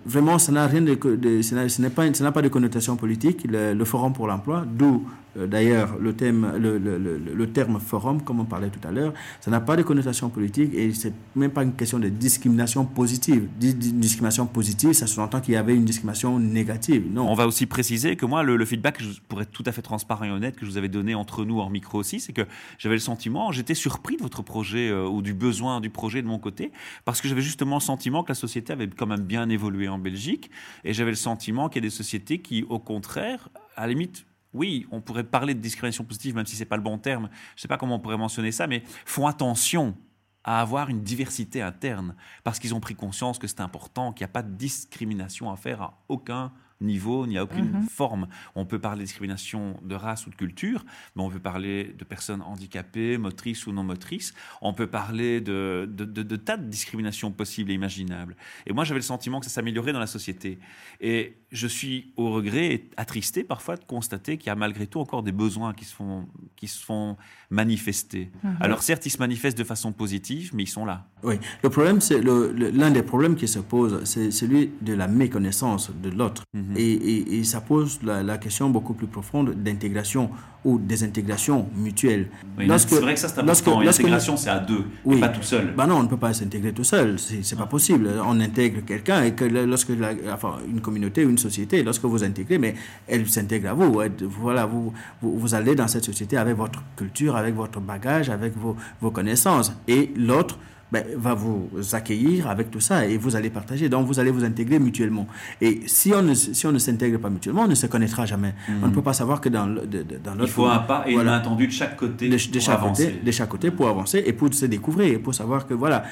vraiment, 0.07 0.39
ça 0.39 0.53
n'a 0.53 0.67
rien 0.67 0.81
de, 0.83 0.95
de- 0.95 1.43
ce 1.43 1.83
n'a- 1.83 1.91
pas, 1.91 2.13
ça 2.15 2.31
pas 2.33 2.43
de 2.43 2.49
connotation 2.49 2.97
politique. 2.97 3.45
Le, 3.49 3.85
Forum 3.85 4.13
pour 4.13 4.27
l'emploi, 4.29 4.65
d'où 4.67 5.07
d'ailleurs 5.37 5.99
le 5.99 6.15
le, 6.59 6.79
le, 6.79 7.19
le, 7.19 7.47
terme 7.53 7.81
forum, 7.81 8.23
comme 8.23 8.41
on 8.41 8.45
parlait 8.45 8.71
tout 8.71 8.87
à 8.87 8.93
l'heure, 8.93 9.13
ça 9.41 9.51
n'a 9.51 9.61
pas 9.61 9.77
de 9.77 9.83
connotation 9.83 10.31
politique 10.31 10.73
et 10.75 10.93
c'est 10.93 11.13
même 11.35 11.51
pas 11.51 11.63
une 11.63 11.75
question 11.75 11.99
de 11.99 12.09
discrimination 12.09 12.85
positive. 12.85 13.49
Dis- 13.59 13.75
dis- 13.75 13.93
discrimination 13.93 14.47
positive, 14.47 14.93
ça 14.93 15.07
sous-entend 15.07 15.41
qu'il 15.41 15.55
y 15.55 15.57
avait 15.57 15.75
une 15.75 15.85
discrimination 15.85 16.39
négative. 16.39 17.05
Non? 17.13 17.29
On 17.31 17.35
va 17.35 17.47
aussi 17.47 17.67
préciser 17.67 18.17
que 18.17 18.27
moi, 18.27 18.43
le, 18.43 18.65
feedback, 18.65 19.03
pour 19.29 19.43
être 19.43 19.51
tout 19.51 19.65
à 19.67 19.73
fait 19.73 19.83
transparent 19.83 20.25
et 20.25 20.31
honnête, 20.31 20.57
que 20.57 20.65
je 20.65 20.71
vous 20.71 20.79
avais 20.79 20.89
donné 20.89 21.15
entre 21.15 21.45
nous 21.45 21.61
en 21.61 21.71
micro 21.71 21.99
aussi, 21.99 22.21
c'est 22.21 22.33
que 22.33 22.43
j'avais 22.79 22.95
le 22.95 23.01
sentiment, 23.01 23.53
j'étais 23.53 23.75
surpris 23.75 24.17
de 24.17 24.23
votre 24.23 24.43
projet 24.43 24.89
euh, 24.89 25.07
ou 25.07 25.23
du 25.23 25.35
besoin 25.35 25.81
du 25.81 25.91
projet 25.91 26.23
de 26.23 26.27
mon 26.27 26.39
côté, 26.39 26.73
parce 27.05 27.21
que 27.21 27.29
j'avais 27.29 27.43
justement 27.43 27.77
le 27.77 27.83
sentiment 27.83 28.23
que 28.23 28.31
la 28.31 28.35
société 28.35 28.73
avait 28.73 28.89
quand 28.89 29.07
même 29.07 29.23
bien 29.23 29.49
évolué 29.49 29.89
en 29.89 29.99
Belgique, 29.99 30.51
et 30.85 30.93
j'avais 30.93 31.11
le 31.11 31.17
sentiment 31.17 31.69
qu'il 31.69 31.83
y 31.83 31.87
a 31.87 31.89
des 31.89 31.95
sociétés 31.95 32.39
qui, 32.39 32.65
au 32.69 32.79
contraire, 32.79 33.49
à 33.77 33.83
la 33.83 33.89
limite, 33.89 34.27
oui, 34.55 34.87
on 34.91 35.01
pourrait 35.01 35.25
parler 35.25 35.55
de 35.55 35.61
discrimination 35.61 36.05
positive, 36.05 36.37
même 36.37 36.47
si 36.47 36.57
c'est 36.57 36.65
pas 36.65 36.77
le 36.77 36.83
bon 36.83 36.97
terme. 36.97 37.29
Je 37.57 37.63
sais 37.63 37.69
pas 37.69 37.77
comment 37.77 37.97
on 37.97 38.01
pourrait 38.01 38.17
mentionner 38.17 38.53
ça, 38.53 38.67
mais 38.67 38.83
font 39.05 39.27
attention 39.27 39.97
à 40.45 40.61
avoir 40.61 40.91
une 40.91 41.03
diversité 41.03 41.63
interne 41.63 42.15
parce 42.45 42.59
qu'ils 42.59 42.75
ont 42.75 42.81
pris 42.81 42.95
conscience 42.95 43.39
que 43.39 43.47
c'est 43.47 43.61
important, 43.61 44.13
qu'il 44.13 44.25
n'y 44.25 44.31
a 44.31 44.33
pas 44.33 44.43
de 44.43 44.55
discrimination 44.55 45.51
à 45.51 45.57
faire 45.57 45.83
à 45.83 46.05
aucun 46.09 46.53
niveau, 46.81 47.27
ni 47.27 47.39
à 47.39 47.45
aucune 47.45 47.83
forme. 47.91 48.27
On 48.55 48.67
peut 48.67 48.79
parler 48.79 49.01
de 49.01 49.05
discrimination 49.07 49.79
de 49.83 49.95
race 49.95 50.27
ou 50.27 50.31
de 50.31 50.35
culture, 50.35 50.85
mais 51.17 51.23
on 51.23 51.31
peut 51.31 51.39
parler 51.39 51.95
de 51.99 52.05
personnes 52.05 52.43
handicapées, 52.43 53.17
motrices 53.19 53.67
ou 53.67 53.73
non 53.73 53.85
motrices. 53.85 54.35
On 54.61 54.75
peut 54.75 54.87
parler 54.87 55.41
de, 55.41 55.89
de, 55.91 56.05
de- 56.05 56.23
de 56.23 56.37
tas 56.37 56.57
de 56.57 56.67
discriminations 56.69 57.31
possibles 57.31 57.71
et 57.71 57.75
imaginables. 57.75 58.37
Et 58.67 58.73
moi, 58.73 58.85
j'avais 58.85 58.99
le 59.01 59.05
sentiment 59.05 59.41
que 59.41 59.47
ça 59.47 59.53
s'améliorait 59.53 59.93
dans 59.93 59.99
la 60.01 60.07
société. 60.07 60.59
Et 61.01 61.37
je 61.53 61.67
suis 61.67 62.13
au 62.17 62.31
regret 62.33 62.67
et 62.75 62.91
attristé 62.97 63.45
parfois 63.45 63.77
de 63.77 63.85
constater 63.85 64.37
qu'il 64.37 64.49
y 64.49 64.51
a 64.51 64.57
malgré 64.57 64.87
tout 64.87 64.99
encore 65.01 65.23
des 65.23 65.33
besoins 65.33 65.73
qui 65.73 65.85
se 65.85 65.95
font, 65.95 66.27
qui 66.57 66.67
se 66.69 66.85
font 66.85 67.17
manifester. 67.51 68.31
Alors 68.61 68.83
certes, 68.83 69.07
ils 69.07 69.11
se 69.11 69.19
manifestent 69.19 69.57
de 69.59 69.65
façon 69.65 69.93
positive, 69.93 70.51
mais 70.55 70.65
ils 70.65 70.69
sont 70.69 70.85
là. 70.85 71.07
Oui, 71.23 71.37
le 71.63 71.71
problème, 71.71 72.01
c'est 72.01 72.21
l'un 72.21 72.91
des 72.91 73.03
problèmes 73.03 73.37
qui 73.37 73.49
se 73.49 73.59
pose, 73.61 74.03
c'est 74.05 74.31
celui 74.31 74.71
de 74.83 74.93
la 74.93 75.07
méconnaissance 75.09 75.91
de 75.95 76.11
l'autre. 76.11 76.43
Mhm. 76.71 76.77
et, 76.77 76.93
et- 76.93 77.39
et 77.39 77.45
ça 77.45 77.61
pose 77.61 77.99
la, 78.05 78.23
la 78.23 78.39
question 78.39 78.71
beaucoup 78.71 78.95
plus 78.95 79.07
profonde 79.07 79.55
d'intégration 79.63 80.31
ou 80.65 80.79
désintégration 80.79 81.69
mutuelle. 81.77 82.29
Oui, 82.59 82.67
c'est 82.79 82.99
vrai 83.01 83.13
que 83.15 83.21
ça 83.21 83.29
c'est 83.29 83.39
important. 83.41 83.81
L'intégration, 83.81 84.37
c'est 84.39 84.49
à 84.49 84.61
deux, 84.61 84.85
Oui. 85.05 85.19
et 85.19 85.21
pas 85.21 85.29
tout 85.29 85.43
seul. 85.43 85.75
Bah 85.77 85.87
non, 85.87 85.97
on 85.97 86.03
ne 86.05 86.09
peut 86.09 86.17
pas 86.17 86.33
s'intégrer 86.33 86.73
tout 86.73 86.85
seul, 86.85 87.19
c'est 87.19 87.45
c'est 87.45 87.57
pas 87.57 87.67
possible. 87.67 88.09
On 88.27 88.41
intègre 88.41 88.81
quelqu'un 88.87 89.25
et 89.25 89.33
que 89.35 89.45
lorsque 89.45 89.91
la- 89.91 90.15
enfin, 90.33 90.55
une 90.69 90.81
communauté 90.81 91.27
ou 91.27 91.31
une 91.31 91.39
société, 91.39 91.83
lorsque 91.83 92.05
vous 92.05 92.25
intégrez, 92.25 92.57
mais 92.59 92.75
elle 93.07 93.29
s'intègre 93.29 93.69
à 93.71 93.75
vous. 93.75 94.01
Voilà, 94.41 94.65
vous, 94.65 94.93
vous, 95.21 95.39
vous 95.39 95.55
allez 95.55 95.75
dans 95.75 95.89
cette 95.89 96.05
société 96.05 96.39
avec 96.39 96.57
votre 96.57 96.83
culture, 96.97 97.37
avec 97.37 97.55
votre 97.55 97.81
bagage, 97.81 98.31
avec 98.31 98.57
vos, 98.57 98.75
vos 99.03 99.11
connaissances. 99.11 99.71
Et 99.87 100.13
l'autre 100.17 100.59
ben, 100.93 101.05
va 101.17 101.35
vous 101.35 101.69
accueillir 101.93 102.49
avec 102.49 102.71
tout 102.71 102.81
ça 102.81 103.07
et 103.07 103.17
vous 103.17 103.35
allez 103.37 103.51
partager. 103.51 103.89
Donc 103.89 104.07
vous 104.07 104.21
allez 104.21 104.31
vous 104.31 104.45
intégrer 104.45 104.79
mutuellement. 104.79 105.27
Et 105.61 105.81
si 105.87 106.13
on 106.15 106.23
ne, 106.23 106.35
si 106.35 106.67
on 106.67 106.73
ne 106.73 106.79
s'intègre 106.79 107.19
pas 107.19 107.31
mutuellement, 107.31 107.63
on 107.63 107.69
ne 107.69 107.75
se 107.75 107.87
connaîtra 107.87 108.27
jamais. 108.27 108.55
On 108.83 108.87
ne 108.89 108.93
peut 108.93 109.03
pas 109.03 109.13
savoir 109.13 109.41
que 109.41 109.49
dans, 109.49 109.67
le- 109.67 109.87
de- 109.87 110.03
de- 110.03 110.19
dans 110.23 110.35
Il 110.35 110.39
l'autre... 110.39 110.53
faut 110.53 110.67
un 110.67 110.79
pas 110.79 111.05
et 111.07 111.15
Voilà 111.15 111.33
une 111.33 111.37
main 111.39 111.43
tendue 111.43 111.67
de 111.67 111.73
chaque 111.73 111.97
côté 111.97 112.29
de, 112.29 112.37
chaque 112.39 112.69
avancer. 112.79 113.07
côté, 113.07 113.21
de 113.25 113.31
chaque 113.33 113.49
côté 113.49 113.71
pour 113.71 113.89
avancer 113.89 114.23
et 114.25 114.33
pour 114.33 114.53
se 114.55 114.67
découvrir 114.67 115.13
et 115.15 115.19
pour 115.19 115.35
savoir 115.35 115.67
que 115.67 115.75
voilà, 115.75 116.05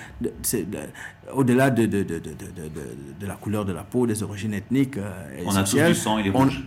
au-delà 1.35 1.71
de, 1.71 1.87
de, 1.87 2.03
de, 2.03 2.15
de, 2.15 2.19
de, 2.19 2.21
de- 2.21 3.21
de 3.21 3.27
la 3.27 3.35
couleur 3.35 3.65
de 3.65 3.73
la 3.73 3.83
peau, 3.85 4.07
des 4.07 4.23
origines 4.23 4.55
ethniques 4.55 4.97
euh, 4.99 5.39
et 5.39 5.43
On 5.47 5.55
a 5.55 5.63
tous 5.63 5.77
du 5.77 5.95
sang 5.95 6.19
et 6.19 6.25
les 6.25 6.31
on- 6.31 6.39
rouges. 6.39 6.65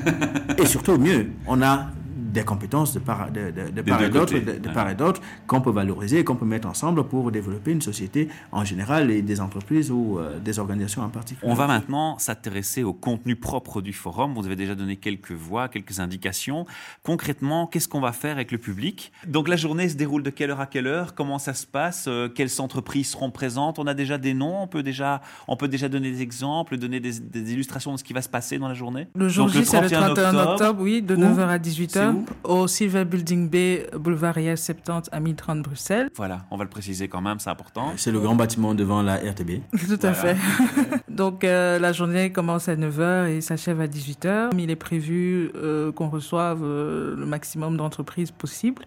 et 0.58 0.66
surtout 0.66 0.98
mieux, 0.98 1.30
on 1.46 1.62
a 1.62 1.86
des 2.34 2.44
compétences 2.44 2.92
de 2.92 2.98
part, 2.98 3.30
de, 3.30 3.50
de- 3.50 3.70
de 3.70 3.82
part 3.82 3.98
deux 4.00 4.04
et 4.06 4.10
d'autre, 4.10 4.32
côtés, 4.34 4.44
de, 4.44 4.58
de 4.58 4.68
ouais. 4.68 4.74
part 4.74 4.90
et 4.90 4.94
d'autre, 4.94 5.20
qu'on 5.46 5.60
peut 5.60 5.70
valoriser 5.70 6.18
et 6.18 6.24
qu'on 6.24 6.36
peut 6.36 6.44
mettre 6.44 6.68
ensemble 6.68 7.04
pour 7.04 7.30
développer 7.30 7.70
une 7.72 7.80
société 7.80 8.28
en 8.52 8.64
général 8.64 9.10
et 9.10 9.22
des 9.22 9.40
entreprises 9.40 9.90
ou 9.90 10.18
euh, 10.18 10.38
des 10.40 10.58
organisations 10.58 11.02
en 11.02 11.08
particulier. 11.08 11.50
On 11.50 11.54
va 11.54 11.66
maintenant 11.66 12.18
s'intéresser 12.18 12.82
au 12.82 12.92
contenu 12.92 13.36
propre 13.36 13.80
du 13.80 13.92
forum. 13.92 14.34
Vous 14.34 14.44
avez 14.46 14.56
déjà 14.56 14.74
donné 14.74 14.96
quelques 14.96 15.32
voix, 15.32 15.68
quelques 15.68 16.00
indications. 16.00 16.66
Concrètement, 17.02 17.66
qu'est-ce 17.66 17.88
qu'on 17.88 18.00
va 18.00 18.12
faire 18.12 18.32
avec 18.32 18.50
le 18.52 18.58
public? 18.58 19.12
Donc 19.26 19.48
la 19.48 19.56
journée 19.56 19.88
se 19.88 19.94
déroule 19.96 20.22
de 20.22 20.30
quelle 20.30 20.50
heure 20.50 20.60
à 20.60 20.66
quelle 20.66 20.86
heure? 20.86 21.14
Comment 21.14 21.38
ça 21.38 21.54
se 21.54 21.66
passe? 21.66 22.06
Euh, 22.08 22.28
Quelles 22.28 22.60
entreprises 22.60 23.10
seront 23.10 23.30
présentes? 23.30 23.78
On 23.78 23.86
a 23.86 23.94
déjà 23.94 24.18
des 24.18 24.34
noms 24.34 24.62
On 24.62 24.66
peut 24.66 24.82
déjà, 24.82 25.20
on 25.48 25.56
peut 25.56 25.68
déjà 25.68 25.88
donner 25.88 26.10
des 26.10 26.22
exemples, 26.22 26.76
donner 26.78 26.98
des, 27.00 27.20
des 27.20 27.52
illustrations 27.52 27.92
de 27.92 27.98
ce 27.98 28.04
qui 28.04 28.12
va 28.12 28.22
se 28.22 28.28
passer 28.28 28.58
dans 28.58 28.68
la 28.68 28.74
journée 28.74 29.06
Le 29.14 29.28
jour 29.28 29.46
Donc, 29.46 29.54
J, 29.54 29.64
c'est 29.64 29.80
le 29.80 29.88
31 29.88 30.34
octobre, 30.38 30.80
oui, 30.82 31.02
de 31.02 31.14
Où 31.14 31.20
9h 31.20 31.40
à 31.48 31.58
C'est 31.62 31.70
18h, 31.70 32.23
au 32.44 32.66
Silver 32.66 33.04
Building 33.04 33.48
Bay, 33.48 33.86
boulevard 33.96 34.38
IS 34.38 34.56
70 34.56 35.10
à 35.12 35.20
1030 35.20 35.62
Bruxelles. 35.62 36.10
Voilà, 36.16 36.46
on 36.50 36.56
va 36.56 36.64
le 36.64 36.70
préciser 36.70 37.08
quand 37.08 37.20
même, 37.20 37.38
c'est 37.38 37.50
important. 37.50 37.92
C'est 37.96 38.10
le 38.12 38.20
grand 38.20 38.34
bâtiment 38.34 38.74
devant 38.74 39.02
la 39.02 39.16
RTB. 39.16 39.60
Tout 39.88 39.98
à 40.06 40.12
fait. 40.12 40.36
Donc 41.08 41.44
euh, 41.44 41.78
la 41.78 41.92
journée 41.92 42.32
commence 42.32 42.68
à 42.68 42.76
9h 42.76 43.28
et 43.28 43.40
s'achève 43.40 43.80
à 43.80 43.86
18h. 43.86 44.50
Il 44.58 44.70
est 44.70 44.76
prévu 44.76 45.50
euh, 45.54 45.92
qu'on 45.92 46.08
reçoive 46.08 46.60
euh, 46.62 47.14
le 47.16 47.26
maximum 47.26 47.76
d'entreprises 47.76 48.30
possible. 48.30 48.84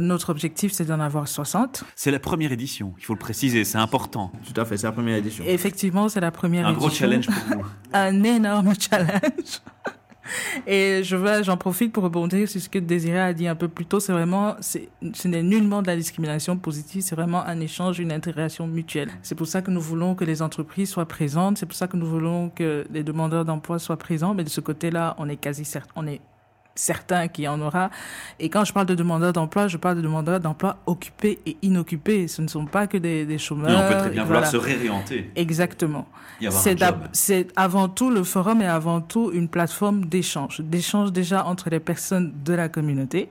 Notre 0.00 0.30
objectif, 0.30 0.72
c'est 0.72 0.84
d'en 0.84 1.00
avoir 1.00 1.26
60. 1.26 1.84
C'est 1.96 2.10
la 2.10 2.20
première 2.20 2.52
édition, 2.52 2.94
il 2.98 3.04
faut 3.04 3.14
le 3.14 3.18
préciser, 3.18 3.64
c'est 3.64 3.78
important. 3.78 4.30
Tout 4.52 4.60
à 4.60 4.64
fait, 4.64 4.76
c'est 4.76 4.86
la 4.86 4.92
première 4.92 5.16
édition. 5.16 5.44
Effectivement, 5.46 6.08
c'est 6.08 6.20
la 6.20 6.30
première 6.30 6.66
Un 6.66 6.72
gros 6.72 6.88
édition. 6.88 7.06
challenge 7.06 7.26
pour 7.26 7.58
vous. 7.58 7.64
Un 7.92 8.22
énorme 8.22 8.72
challenge. 8.78 9.60
Et 10.66 11.02
je 11.02 11.16
veux, 11.16 11.42
j'en 11.42 11.56
profite 11.56 11.92
pour 11.92 12.04
rebondir 12.04 12.48
sur 12.48 12.60
ce 12.60 12.68
que 12.68 12.78
Désiré 12.78 13.20
a 13.20 13.32
dit 13.32 13.46
un 13.46 13.54
peu 13.54 13.68
plus 13.68 13.86
tôt. 13.86 14.00
C'est 14.00 14.12
vraiment, 14.12 14.56
ce 14.60 15.28
n'est 15.28 15.42
nullement 15.42 15.82
de 15.82 15.86
la 15.86 15.96
discrimination 15.96 16.56
positive. 16.56 17.02
C'est 17.02 17.14
vraiment 17.14 17.44
un 17.44 17.60
échange, 17.60 17.98
une 17.98 18.12
intégration 18.12 18.66
mutuelle. 18.66 19.10
C'est 19.22 19.34
pour 19.34 19.46
ça 19.46 19.62
que 19.62 19.70
nous 19.70 19.80
voulons 19.80 20.14
que 20.14 20.24
les 20.24 20.42
entreprises 20.42 20.90
soient 20.90 21.06
présentes. 21.06 21.58
C'est 21.58 21.66
pour 21.66 21.76
ça 21.76 21.88
que 21.88 21.96
nous 21.96 22.06
voulons 22.06 22.50
que 22.50 22.86
les 22.90 23.02
demandeurs 23.02 23.44
d'emploi 23.44 23.78
soient 23.78 23.96
présents. 23.96 24.34
Mais 24.34 24.44
de 24.44 24.48
ce 24.48 24.60
côté-là, 24.60 25.14
on 25.18 25.28
est 25.28 25.36
quasi 25.36 25.64
certain, 25.64 25.92
on 25.96 26.06
est 26.06 26.20
certain 26.74 27.28
qu'il 27.28 27.44
y 27.44 27.48
en 27.48 27.60
aura. 27.60 27.90
Et 28.40 28.48
quand 28.48 28.64
je 28.64 28.72
parle 28.72 28.86
de 28.86 28.94
demandeurs 28.94 29.32
d'emploi, 29.32 29.68
je 29.68 29.76
parle 29.76 29.96
de 29.96 30.02
demandeurs 30.02 30.40
d'emploi 30.40 30.78
occupés 30.86 31.38
et 31.46 31.56
inoccupés. 31.62 32.28
Ce 32.28 32.42
ne 32.42 32.48
sont 32.48 32.66
pas 32.66 32.86
que 32.86 32.96
des, 32.98 33.24
des 33.26 33.38
chômeurs. 33.38 33.70
Et 33.70 33.84
on 33.84 33.88
peut 33.88 33.98
très 33.98 34.10
bien 34.10 34.24
vouloir 34.24 34.46
se 34.46 34.56
réorienter. 34.56 35.30
Exactement. 35.36 36.06
C'est 37.12 37.52
avant 37.56 37.88
tout, 37.88 38.10
le 38.10 38.24
forum 38.24 38.60
est 38.60 38.66
avant 38.66 39.00
tout 39.00 39.30
une 39.32 39.48
plateforme 39.48 40.06
d'échange. 40.06 40.60
D'échange 40.60 41.12
déjà 41.12 41.44
entre 41.46 41.70
les 41.70 41.80
personnes 41.80 42.32
de 42.44 42.54
la 42.54 42.68
communauté 42.68 43.28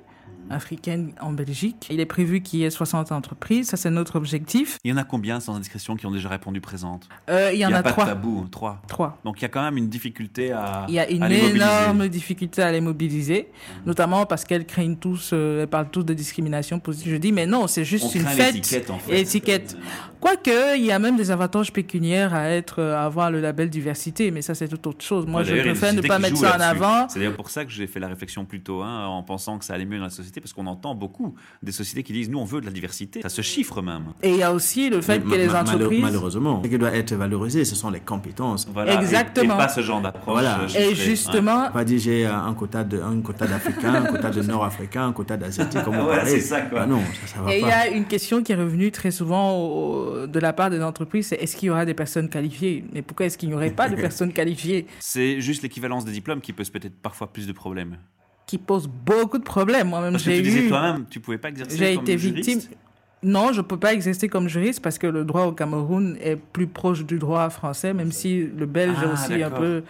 africaine 0.50 1.14
en 1.22 1.32
Belgique. 1.32 1.88
Il 1.90 2.00
est 2.00 2.06
prévu 2.06 2.42
qu'il 2.42 2.60
y 2.60 2.64
ait 2.64 2.70
60 2.70 3.12
entreprises. 3.12 3.70
Ça, 3.70 3.78
c'est 3.78 3.90
notre 3.90 4.16
objectif. 4.16 4.78
Il 4.84 4.92
y 4.92 4.94
en 4.94 4.98
a 4.98 5.04
combien 5.04 5.40
sans 5.40 5.56
indiscrétion 5.56 5.96
qui 5.96 6.06
ont 6.06 6.12
déjà 6.12 6.30
répondu 6.30 6.62
présente 6.62 7.08
Euh, 7.30 7.52
il 7.54 7.60
y 7.60 7.66
en 7.66 7.72
a, 7.74 7.78
a, 7.80 7.84
pas 7.84 7.92
trois. 7.92 8.06
de 8.06 8.10
tabou, 8.10 8.48
trois. 8.52 8.82
Trois. 8.88 9.20
Donc 9.24 9.40
il 9.40 9.44
y 9.44 9.46
a 9.46 9.50
quand 9.50 9.64
même 9.64 9.78
une 9.78 9.90
difficulté 9.90 10.52
à. 10.52 10.86
Il 10.88 10.94
y 10.96 11.00
a 11.00 11.10
une 11.10 11.20
mobiliser. 11.20 11.56
énorme 11.56 12.08
difficulté 12.08 12.62
à 12.62 12.72
les 12.72 12.82
mobiliser, 12.82 13.50
notamment 13.86 14.26
parce 14.26 14.44
qu'elles 14.46 14.66
craignent 14.66 14.98
tous, 14.98 15.32
euh, 15.34 15.62
elles 15.64 15.68
parlent 15.68 15.90
tous 15.90 16.04
de 16.04 16.14
discrimination 16.14 16.80
positive. 16.80 17.12
Je 17.14 17.18
dis, 17.18 17.32
mais 17.32 17.46
non, 17.46 17.68
c'est 17.68 17.82
On 17.82 17.86
juste 17.86 18.16
une 18.16 18.24
craint 18.24 18.32
fête. 18.32 18.54
l'étiquette 18.56 18.90
en 18.90 18.98
fait. 19.00 19.22
Étiquette. 19.22 19.78
Quoique, 20.24 20.78
il 20.78 20.86
y 20.86 20.92
a 20.94 21.00
même 21.00 21.18
des 21.18 21.32
avantages 21.32 21.74
pécuniaires 21.74 22.34
à 22.34 22.48
être, 22.48 22.80
euh, 22.80 22.96
à 22.96 23.02
avoir 23.04 23.30
le 23.30 23.42
label 23.42 23.70
diversité, 23.70 24.32
mais 24.32 24.42
ça, 24.42 24.56
c'est 24.56 24.70
tout 24.70 24.88
autre 24.88 25.04
chose. 25.04 25.26
Moi, 25.28 25.42
Ouais, 25.42 25.46
je 25.48 25.56
préfère 25.62 25.94
ne 25.94 26.00
pas 26.00 26.18
mettre 26.18 26.38
ça 26.38 26.56
en 26.56 26.62
avant. 26.62 27.10
C'est 27.10 27.20
d'ailleurs 27.20 27.36
pour 27.36 27.50
ça 27.50 27.66
que 27.66 27.72
j'ai 27.72 27.88
fait 27.88 28.00
la 28.00 28.08
réflexion 28.08 28.46
plus 28.46 28.62
tôt, 28.62 28.82
hein, 28.84 29.06
en 29.06 29.22
pensant 29.22 29.58
que 29.60 29.66
ça 29.66 29.74
allait 29.74 29.84
mieux 29.84 29.98
dans 29.98 30.06
la 30.06 30.10
société, 30.10 30.40
parce 30.40 30.54
qu'on 30.54 30.66
entend 30.68 30.96
beaucoup 30.96 31.36
des 31.62 31.74
sociétés 31.74 32.04
qui 32.04 32.14
disent 32.14 32.30
nous 32.30 32.40
on 32.40 32.46
veut 32.46 32.62
de 32.62 32.66
la 32.66 32.72
diversité. 32.72 33.22
Ça 33.22 33.28
se 33.28 33.42
chiffre 33.42 33.82
même. 33.82 34.06
Et 34.22 34.30
il 34.30 34.38
y 34.38 34.44
a 34.44 34.54
aussi 34.54 34.90
le 34.90 35.02
fait 35.02 35.20
Mais 35.20 35.30
que 35.32 35.36
les 35.36 35.50
entreprises. 35.54 36.02
Malheureusement, 36.02 36.62
ce 36.64 36.70
qui 36.70 36.78
doit 36.78 36.96
être 36.96 37.14
valorisé, 37.16 37.66
ce 37.66 37.76
sont 37.76 37.90
les 37.90 38.00
compétences. 38.00 38.66
Voilà. 38.74 38.94
Et- 38.94 39.04
Exactement. 39.04 39.56
Et, 39.56 39.58
pas 39.58 39.68
ce 39.68 39.82
genre 39.82 40.00
d'approche. 40.00 40.36
Voilà. 40.36 40.62
euh, 40.62 40.80
Et 40.80 40.96
justement, 40.96 41.68
On 41.70 41.78
va 41.78 41.84
dire 41.84 42.00
j'ai 42.00 42.26
un 42.26 42.54
quota 42.54 42.86
de 42.86 43.02
un 43.02 43.20
quota 43.20 43.46
d'Africains, 43.46 43.94
un 43.96 44.06
quota 44.06 44.30
de 44.30 44.42
Nord-Africains, 44.54 45.08
un 45.08 45.12
quota 45.12 45.36
d'Asiatiques, 45.36 45.84
comme 45.84 45.98
Voilà, 45.98 46.22
parlez. 46.22 46.32
c'est 46.32 46.40
ça, 46.48 46.62
quoi. 46.62 46.84
Ah 46.84 46.86
non, 46.86 47.02
ça, 47.26 47.36
ça 47.36 47.42
va 47.42 47.54
Et 47.54 47.60
il 47.60 47.66
y 47.66 47.70
pas. 47.70 47.76
a 47.76 47.88
une 47.88 48.06
question 48.06 48.42
qui 48.42 48.54
est 48.54 48.56
revenue 48.56 48.90
très 48.90 49.12
souvent 49.12 49.52
au- 49.60 50.13
de 50.28 50.40
la 50.40 50.54
part 50.54 50.70
des 50.70 50.82
entreprises, 50.82 51.28
c'est 51.28 51.36
est-ce 51.36 51.56
qu'il 51.56 51.68
y 51.68 51.70
aura 51.70 51.86
des 51.86 51.94
personnes 51.94 52.30
qualifiées? 52.30 52.86
Mais 52.94 53.02
pourquoi 53.02 53.26
est-ce 53.26 53.38
qu'il 53.38 53.50
n'y 53.50 53.56
aurait 53.56 53.72
pas 53.72 53.90
de 53.90 53.96
personnes 54.08 54.34
qualifiées? 54.34 54.88
C'est 55.00 55.42
juste 55.42 55.64
l'équivalence 55.64 56.06
des 56.06 56.12
diplômes 56.12 56.42
qui 56.42 56.54
pose 56.54 56.70
peut-être 56.70 56.96
parfois 57.02 57.32
plus 57.32 57.48
de 57.48 57.54
problèmes. 57.54 57.98
Qui 58.46 58.58
posent 58.58 58.88
beaucoup 58.90 59.38
de 59.38 59.44
problèmes. 59.44 59.90
Moi-même, 59.90 60.18
j'ai 60.20 60.38
tu 60.38 60.42
disais 60.44 60.66
eu, 60.66 60.70
toi-même, 60.70 61.06
tu 61.10 61.20
pouvais 61.20 61.38
pas 61.38 61.50
exercer 61.50 61.78
j'ai 61.78 61.94
été 61.94 62.18
juriste. 62.18 62.50
victime. 62.50 62.76
Non, 63.24 63.54
je 63.54 63.62
peux 63.62 63.78
pas 63.78 63.94
exercer 63.94 64.28
comme 64.28 64.50
juriste 64.50 64.82
parce 64.82 64.98
que 64.98 65.08
le 65.08 65.24
droit 65.24 65.46
au 65.46 65.54
Cameroun 65.54 66.18
est 66.22 66.36
plus 66.36 66.68
proche 66.68 67.06
du 67.06 67.18
droit 67.20 67.50
français, 67.50 67.94
même 67.94 68.12
si 68.12 68.42
le 68.56 68.66
belge 68.66 68.98
est 69.02 69.06
Ah, 69.10 69.14
aussi 69.14 69.42
un 69.44 69.50
peu. 69.50 69.84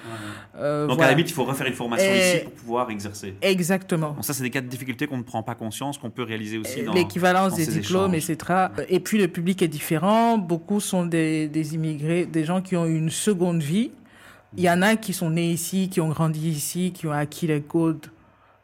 Euh, 0.56 0.84
Donc 0.84 0.92
à 0.92 0.96
voilà. 0.96 1.12
la 1.12 1.18
limite, 1.18 1.32
il 1.32 1.34
faut 1.34 1.44
refaire 1.44 1.66
une 1.66 1.74
formation 1.74 2.12
Et- 2.12 2.18
ici 2.36 2.44
pour 2.44 2.54
pouvoir 2.54 2.90
exercer. 2.92 3.34
Exactement. 3.42 4.12
Bon, 4.12 4.22
ça, 4.22 4.34
c'est 4.34 4.44
des 4.44 4.52
cas 4.52 4.62
de 4.62 4.68
difficulté 4.68 5.08
qu'on 5.08 5.18
ne 5.18 5.24
prend 5.24 5.42
pas 5.42 5.56
conscience, 5.56 5.98
qu'on 5.98 6.12
peut 6.12 6.22
réaliser 6.24 6.60
aussi 6.60 6.84
dans 6.84 6.94
l'équivalence 6.94 7.56
des 7.56 7.66
diplômes, 7.66 8.14
échanges. 8.14 8.30
etc. 8.30 8.54
Et 8.90 9.00
puis 9.00 9.18
le 9.18 9.28
public 9.28 9.62
est 9.64 9.68
différent. 9.68 10.38
Beaucoup 10.38 10.80
sont 10.80 11.06
des, 11.06 11.48
des 11.48 11.74
immigrés, 11.76 12.26
des 12.26 12.44
gens 12.46 12.62
qui 12.62 12.76
ont 12.78 12.86
eu 12.86 12.96
une 12.98 13.10
seconde 13.10 13.62
vie. 13.64 13.92
Il 14.56 14.64
y 14.64 14.70
en 14.70 14.84
a 14.84 14.96
qui 14.96 15.14
sont 15.14 15.32
nés 15.32 15.50
ici, 15.52 15.90
qui 15.90 16.00
ont 16.02 16.10
grandi 16.10 16.50
ici, 16.50 16.92
qui 16.94 17.08
ont 17.08 17.12
acquis 17.12 17.48
les 17.48 17.62
codes 17.62 18.06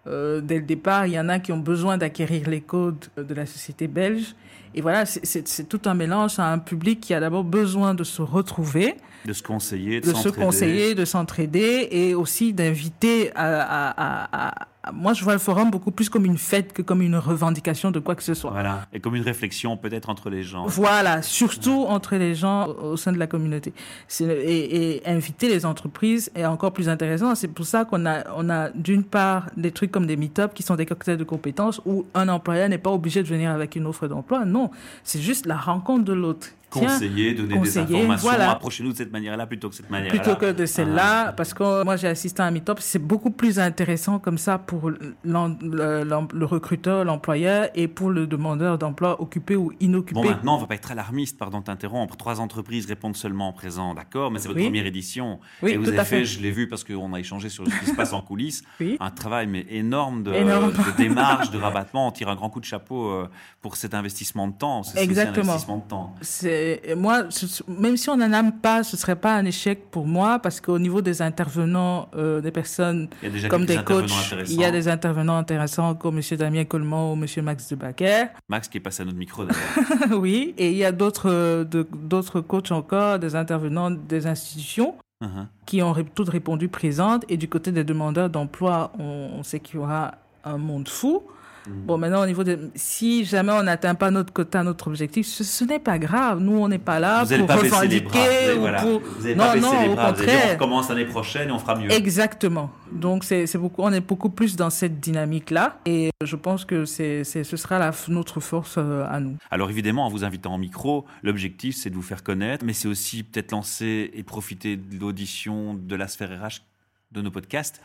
euh, 0.06 0.42
dès 0.42 0.58
le 0.60 0.66
départ. 0.66 1.08
Il 1.08 1.14
y 1.14 1.20
en 1.20 1.28
a 1.30 1.40
qui 1.40 1.52
ont 1.52 1.58
besoin 1.58 1.98
d'acquérir 1.98 2.48
les 2.48 2.62
codes 2.62 3.06
de 3.18 3.34
la 3.34 3.48
société 3.48 3.88
belge. 3.88 4.36
Et 4.76 4.82
voilà, 4.82 5.06
c'est- 5.06 5.68
tout 5.68 5.82
un 5.86 5.94
mélange 5.94 6.38
à 6.40 6.52
un 6.52 6.60
public 6.60 7.00
qui 7.02 7.14
a 7.14 7.20
d'abord 7.20 7.44
besoin 7.44 7.94
de 7.94 8.04
se 8.04 8.22
retrouver, 8.22 8.96
de 9.26 9.34
se 9.34 9.42
conseiller, 9.44 10.00
de, 10.00 10.06
de 10.08 10.16
se 10.16 10.22
s'entraider. 10.24 10.46
conseiller, 10.46 10.96
de 10.96 11.06
s'entraider 11.06 11.88
et 11.92 12.14
aussi 12.16 12.54
d'inviter 12.54 13.32
à- 13.36 13.90
à- 13.90 14.60
à- 14.62 14.68
Moi, 14.94 15.14
je 15.14 15.24
vois 15.24 15.34
le 15.34 15.40
forum 15.40 15.72
beaucoup 15.72 15.92
plus 15.92 16.10
comme 16.10 16.26
une 16.26 16.38
fête 16.38 16.74
que 16.74 16.82
comme 16.82 17.02
une 17.02 17.16
revendication 17.16 17.92
de 17.92 18.00
quoi 18.00 18.16
que 18.16 18.24
ce 18.24 18.34
soit. 18.34 18.52
Voilà. 18.52 18.88
Et 18.94 19.00
comme 19.00 19.16
une 19.16 19.24
réflexion 19.24 19.78
peut-être 19.78 20.10
entre 20.10 20.30
les 20.30 20.44
gens. 20.44 20.66
Voilà, 20.68 21.22
surtout 21.22 21.86
entre 21.88 22.16
les 22.16 22.36
gens 22.36 22.68
au 22.68 22.98
sein 22.98 23.12
de 23.12 23.18
la 23.18 23.28
communauté. 23.28 23.74
Et, 24.20 24.96
et 24.96 25.10
inviter 25.10 25.50
les 25.50 25.66
entreprises 25.66 26.32
est 26.36 26.46
encore 26.46 26.74
plus 26.74 26.90
intéressant. 26.90 27.36
C'est 27.36 27.48
pour 27.48 27.66
ça 27.66 27.86
qu'on 27.86 28.06
a, 28.06 28.24
on 28.36 28.50
a 28.50 28.70
d'une 28.70 29.04
part 29.04 29.48
des 29.58 29.72
trucs 29.72 29.92
comme 29.92 30.06
des 30.06 30.18
meet-up 30.18 30.54
qui 30.54 30.64
sont 30.64 30.76
des 30.76 30.86
cocktails 30.86 31.18
de 31.18 31.24
compétences 31.24 31.82
où 31.86 32.06
un 32.14 32.30
employeur 32.30 32.70
n'est 32.70 32.78
pas 32.78 32.92
obligé 32.92 33.24
de 33.24 33.28
venir 33.28 33.52
avec 33.52 33.76
une 33.76 33.86
offre 33.86 34.08
d'emploi. 34.08 34.46
Non, 34.46 34.70
c'est 35.04 35.22
juste 35.22 35.46
la 35.46 35.58
rencontre 35.58 36.06
de 36.06 36.14
l'autre. 36.14 36.48
Conseiller, 36.70 37.34
donner 37.34 37.56
conseiller, 37.56 37.86
des 37.86 37.96
informations, 37.96 38.30
voilà. 38.30 38.52
approchez-nous 38.52 38.92
de 38.92 38.98
cette 38.98 39.12
manière-là 39.12 39.48
plutôt 39.48 39.70
que 39.70 39.76
cette 39.76 39.90
manière-là. 39.90 40.20
plutôt 40.20 40.36
que 40.38 40.52
de 40.52 40.64
Ah. 40.64 40.68
celle-là, 40.68 41.32
parce 41.34 41.54
que 41.54 41.84
moi 41.84 41.96
j'ai 41.96 42.08
assisté 42.08 42.42
à 42.42 42.46
un 42.46 42.52
meet-up, 42.52 42.78
c'est 42.82 43.00
beaucoup 43.00 43.32
plus 43.32 43.60
intéressant 43.60 44.20
comme 44.20 44.38
ça 44.38 44.58
pour 44.60 44.92
le, 44.92 46.46
recruteur, 46.46 47.06
l'employeur 47.06 47.70
et 47.76 47.88
pour 47.88 48.10
le 48.10 48.28
demandeur 48.28 48.78
d'emploi 48.78 49.22
occupé 49.22 49.56
ou 49.56 49.72
inoccupé. 49.80 50.14
Bon, 50.22 50.28
maintenant, 50.28 50.56
on 50.56 50.60
va 50.60 50.68
pas 50.68 50.76
être 50.76 50.92
alarmiste, 50.92 51.38
pardon 51.38 51.60
de 51.60 51.64
t'interrompre. 51.66 52.16
Trois 52.18 52.40
entreprises 52.40 52.86
répondent 52.86 53.16
seulement 53.18 53.48
en 53.50 53.54
présent, 53.54 53.94
d'accord, 53.94 54.32
mais 54.32 54.40
c'est 54.40 54.48
votre 54.48 54.60
Oui. 54.60 54.66
première 54.66 54.86
édition. 54.86 55.40
Oui, 55.62 55.72
et 55.72 55.78
vous 55.78 55.84
tout 55.86 55.90
avez 55.90 56.00
à 56.00 56.06
fait. 56.06 56.26
je 56.26 56.40
l'ai 56.42 56.52
vu 56.52 56.68
parce 56.68 56.84
qu'on 56.84 57.14
a 57.14 57.20
échangé 57.20 57.50
sur 57.50 57.66
ce 57.66 57.80
qui 57.80 57.86
se 57.88 57.94
passe 57.96 58.14
en 58.14 58.22
coulisses, 58.22 58.64
Oui. 58.80 58.98
un 59.00 59.12
travail 59.12 59.48
mais 59.48 59.66
énorme 59.70 60.24
de, 60.24 60.34
Énorme. 60.34 60.72
de 60.72 60.98
démarche, 60.98 61.52
de 61.52 61.58
rabattement. 61.60 62.08
On 62.08 62.12
tire 62.12 62.30
un 62.30 62.36
grand 62.36 62.50
coup 62.50 62.60
de 62.60 62.66
chapeau 62.66 63.10
euh, 63.10 63.28
pour 63.62 63.76
cet 63.76 63.94
investissement 63.94 64.48
de 64.48 64.54
temps. 64.54 64.84
C'est 64.84 65.00
un 65.00 65.02
Exactement. 65.04 65.52
investissement 65.52 65.78
de 65.78 65.88
temps. 65.90 66.16
C'est 66.22 66.59
moi, 66.96 67.26
ce- 67.30 67.64
même 67.68 67.98
si 67.98 68.10
on 68.10 68.18
n'en 68.18 68.32
aime 68.32 68.52
pas, 68.54 68.84
ce 68.84 68.96
serait 68.98 69.16
pas 69.16 69.36
un 69.36 69.46
échec 69.46 69.90
pour 69.92 70.06
moi 70.08 70.40
parce 70.40 70.62
qu'au 70.62 70.80
niveau 70.80 71.02
des 71.02 71.22
intervenants, 71.22 72.10
euh, 72.16 72.42
des 72.42 72.52
personnes 72.52 73.08
a 73.24 73.48
comme 73.48 73.66
des 73.66 73.78
coachs, 73.84 74.10
il 74.48 74.60
y 74.60 74.66
a 74.66 74.72
des 74.72 74.88
intervenants 74.88 75.38
intéressants 75.38 75.96
comme 75.96 76.16
Monsieur 76.16 76.38
Damien 76.38 76.66
Coleman 76.66 77.12
ou 77.12 77.16
Monsieur 77.16 77.42
Max 77.42 77.70
de 77.70 77.76
Baquer. 77.76 78.26
Max 78.50 78.68
qui 78.68 78.78
est 78.78 78.82
passé 78.82 79.04
à 79.04 79.06
notre 79.06 79.18
micro 79.18 79.44
d'ailleurs. 79.46 80.20
oui, 80.20 80.54
et 80.58 80.72
il 80.72 80.78
y 80.78 80.86
a 80.86 80.92
d'autres 80.92 81.64
d'autres 81.64 82.42
coachs 82.42 82.72
encore, 82.72 83.20
des 83.20 83.36
intervenants 83.36 83.92
des 83.92 84.28
institutions 84.28 84.96
Uh-huh. 85.22 85.48
qui 85.66 85.82
ont 85.84 85.94
toutes 86.16 86.30
répondu 86.30 86.70
présentes. 86.70 87.26
Et 87.28 87.36
du 87.36 87.50
côté 87.50 87.74
des 87.74 87.84
demandeurs 87.84 88.30
d'emploi, 88.30 88.94
on, 88.98 89.32
on 89.38 89.44
sait 89.44 89.60
qu'il 89.60 89.76
y 89.76 89.78
aura 89.80 90.12
un 90.44 90.58
monde 90.58 90.88
fou. 90.88 91.24
Mhm. 91.68 91.86
Bon, 91.86 91.98
maintenant, 91.98 92.24
au 92.24 92.26
niveau 92.26 92.44
de... 92.44 92.72
Si 92.76 93.26
jamais 93.26 93.52
on 93.52 93.64
n'atteint 93.64 93.96
pas 93.96 94.12
notre 94.12 94.34
quota, 94.34 94.64
notre 94.64 94.88
objectif, 94.88 95.28
ce, 95.28 95.44
ce 95.44 95.64
n'est 95.64 95.80
pas 95.80 96.00
grave. 96.00 96.40
Nous, 96.40 96.58
on 96.58 96.68
n'est 96.68 96.80
pas 96.80 97.00
là 97.00 97.24
Vous 97.24 97.38
pour 97.38 97.48
pas 97.48 97.62
baisser 97.62 97.88
les 97.88 98.00
bras. 98.02 98.18
Vous 98.18 98.26
revendiquer 98.26 98.58
ou 98.58 98.60
voilà. 98.62 98.82
pour... 98.82 99.02
Vous 99.02 99.28
non, 99.30 99.36
pas 99.36 99.56
non, 99.58 99.82
les 99.82 99.90
au 99.90 99.96
bras. 99.96 100.12
Vous 100.12 100.18
allez 100.22 100.26
dire, 100.26 100.36
on 100.36 100.38
contraire. 100.38 100.52
recommence 100.54 100.90
l'année 100.90 101.06
prochaine 101.06 101.50
et 101.50 101.52
on 101.52 101.60
fera 101.60 101.76
mieux. 101.76 101.92
Exactement. 101.92 102.72
Donc, 102.92 103.24
c'est 103.24 103.58
beaucoup, 103.58 103.82
on 103.84 103.94
est 103.94 104.02
beaucoup 104.02 104.30
plus 104.30 104.56
dans 104.56 104.70
cette 104.70 105.00
dynamique-là. 105.00 105.80
Et 105.86 106.10
je 106.24 106.36
pense 106.36 106.66
que 106.66 106.86
c'est 106.86 107.24
ce 107.24 107.58
sera 107.58 107.80
la, 107.80 107.92
notre 108.08 108.40
force 108.40 108.76
euh, 108.78 109.06
à 109.10 109.20
nous. 109.20 109.38
Alors 109.52 109.70
évidemment, 109.70 110.06
en 110.06 110.10
vous 110.10 110.24
invitant 110.24 110.54
en 110.54 110.58
micro, 110.58 111.06
l'objectif 111.24 111.76
c'est 111.76 111.90
de 111.90 111.96
vous 111.96 112.02
faire 112.02 112.24
connaître, 112.24 112.66
mais 112.66 112.74
c'est 112.74 112.88
aussi 112.88 113.24
peut-être 113.24 113.52
lancer 113.52 114.12
et 114.14 114.24
profiter 114.24 114.76
de 114.76 115.00
l'audition 115.00 115.76
de 115.76 115.96
la 115.96 116.08
sphère 116.08 116.30
RH 116.30 116.62
de 117.12 117.22
nos 117.22 117.32
podcasts, 117.32 117.82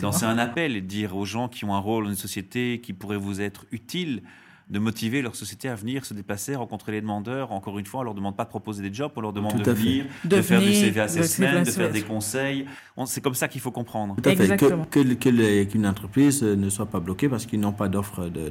lancer 0.00 0.24
un 0.24 0.38
appel 0.38 0.76
et 0.76 0.80
dire 0.80 1.16
aux 1.16 1.24
gens 1.24 1.48
qui 1.48 1.64
ont 1.64 1.74
un 1.74 1.80
rôle 1.80 2.04
dans 2.04 2.10
une 2.10 2.16
société 2.16 2.80
qui 2.80 2.92
pourrait 2.92 3.16
vous 3.16 3.40
être 3.40 3.66
utile, 3.72 4.22
de 4.70 4.78
motiver 4.78 5.22
leur 5.22 5.34
société 5.34 5.68
à 5.68 5.74
venir 5.74 6.04
se 6.04 6.12
déplacer, 6.12 6.54
rencontrer 6.54 6.92
les 6.92 7.00
demandeurs. 7.00 7.52
Encore 7.52 7.78
une 7.78 7.86
fois, 7.86 8.00
on 8.00 8.02
leur 8.02 8.14
demande 8.14 8.36
pas 8.36 8.44
de 8.44 8.50
proposer 8.50 8.82
des 8.82 8.92
jobs, 8.92 9.10
on 9.16 9.20
leur 9.22 9.32
demande 9.32 9.52
Tout 9.56 9.62
de 9.62 9.70
venir, 9.72 10.04
de, 10.24 10.36
De 10.36 10.42
faire 10.42 10.60
du 10.60 10.74
CV 10.74 11.00
assessment, 11.00 11.62
de 11.64 11.70
faire 11.70 11.90
des 11.90 12.02
conseils. 12.02 12.66
On- 12.96 13.06
C'est 13.06 13.22
comme 13.22 13.34
ça 13.34 13.48
qu'il 13.48 13.60
faut 13.62 13.70
comprendre. 13.70 14.16
Tout 14.22 14.28
à 14.28 14.36
fait. 14.36 14.56
Que, 14.58 14.84
que, 15.14 15.62
qu'une 15.64 15.86
entreprise 15.86 16.42
euh, 16.42 16.54
ne 16.54 16.68
soit 16.68 16.86
pas 16.86 17.00
bloquée 17.00 17.28
parce 17.30 17.46
qu'ils 17.46 17.60
n'ont 17.60 17.72
pas 17.72 17.88
d'offre 17.88 18.26
de- 18.28 18.50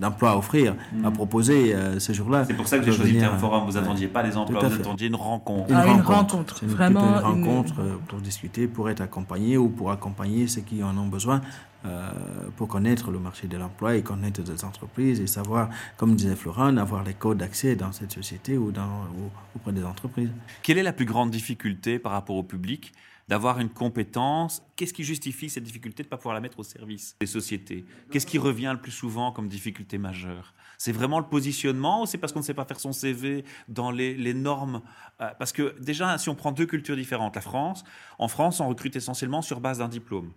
d'emploi 0.00 0.30
à 0.30 0.36
offrir, 0.38 0.74
à 1.04 1.10
proposer 1.10 1.74
euh, 1.74 1.98
ce 1.98 2.12
jour-là. 2.12 2.42
Mm. 2.42 2.46
C'est 2.48 2.54
pour 2.54 2.66
ça 2.68 2.78
que 2.78 2.84
j'ai 2.86 2.92
choisi 2.92 3.18
terme 3.18 3.38
forum. 3.38 3.64
Vous 3.66 3.76
ouais. 3.76 3.82
attendiez 3.82 4.08
pas 4.08 4.22
les 4.22 4.36
emplois, 4.36 4.66
vous 4.66 4.74
attendiez 4.76 5.08
une 5.08 5.14
rencontre. 5.16 5.70
Une, 5.70 5.76
Ah, 5.76 5.86
une 5.86 6.00
rencontre. 6.00 6.62
une, 6.62 6.68
Vraiment 6.70 7.18
une- 7.18 7.44
rencontre 7.44 7.80
euh, 7.80 7.96
pour 8.08 8.20
discuter, 8.20 8.66
pour 8.66 8.88
être 8.88 9.00
accompagné 9.02 9.56
ou 9.58 9.68
pour 9.68 9.90
accompagner 9.90 10.46
ceux 10.46 10.62
qui 10.62 10.82
en 10.82 10.96
ont 10.96 11.08
besoin, 11.08 11.40
euh, 11.84 12.10
pour 12.56 12.66
connaître 12.66 13.10
le 13.10 13.20
marché 13.20 13.46
de 13.46 13.56
l'emploi 13.56 13.96
et 13.96 14.02
connaître 14.02 14.42
des 14.42 14.64
entreprises 14.64 15.20
et 15.20 15.26
savoir, 15.28 15.70
comme 15.96 16.16
disait 16.16 16.34
Florent, 16.34 16.76
avoir 16.76 17.04
les 17.04 17.14
codes 17.14 17.38
d'accès 17.38 17.76
dans 17.76 17.92
cette 17.92 18.12
société 18.12 18.58
ou, 18.58 18.72
dans, 18.72 19.04
ou 19.16 19.30
auprès 19.54 19.72
des 19.72 19.84
entreprises. 19.84 20.30
Quelle 20.62 20.78
est 20.78 20.82
la 20.82 20.92
plus 20.92 21.04
grande 21.04 21.30
difficulté 21.30 21.98
par 21.98 22.12
rapport 22.12 22.36
au 22.36 22.42
public 22.42 22.92
d'avoir 23.28 23.60
une 23.60 23.68
compétence? 23.68 24.62
Qu'est-ce 24.74 24.92
qui 24.92 25.04
justifie 25.04 25.48
cette 25.48 25.62
difficulté 25.62 26.02
de 26.02 26.08
ne 26.08 26.10
pas 26.10 26.16
pouvoir 26.16 26.34
la 26.34 26.40
mettre 26.40 26.58
au 26.58 26.64
service 26.64 27.14
des 27.20 27.26
sociétés? 27.26 27.84
Qu'est-ce 28.10 28.26
qui 28.26 28.38
revient 28.38 28.72
le 28.74 28.80
plus 28.80 28.90
souvent 28.90 29.30
comme 29.30 29.48
difficulté 29.48 29.98
majeure? 29.98 30.54
C'est 30.78 30.92
vraiment 30.92 31.18
le 31.18 31.26
positionnement 31.26 32.02
ou 32.02 32.06
c'est 32.06 32.18
parce 32.18 32.32
qu'on 32.32 32.40
ne 32.40 32.44
sait 32.44 32.54
pas 32.54 32.64
faire 32.64 32.80
son 32.80 32.92
CV 32.92 33.44
dans 33.68 33.90
les, 33.90 34.34
normes? 34.34 34.82
Euh, 35.20 35.28
Parce 35.38 35.52
que 35.52 35.76
déjà, 35.80 36.16
si 36.18 36.28
on 36.28 36.34
prend 36.34 36.52
deux 36.52 36.66
cultures 36.66 36.96
différentes, 36.96 37.34
la 37.34 37.42
France, 37.42 37.84
en 38.18 38.28
France, 38.28 38.60
on 38.60 38.68
recrute 38.68 38.96
essentiellement 38.96 39.42
sur 39.42 39.60
base 39.60 39.78
d'un 39.78 39.88
diplôme. 39.88 40.32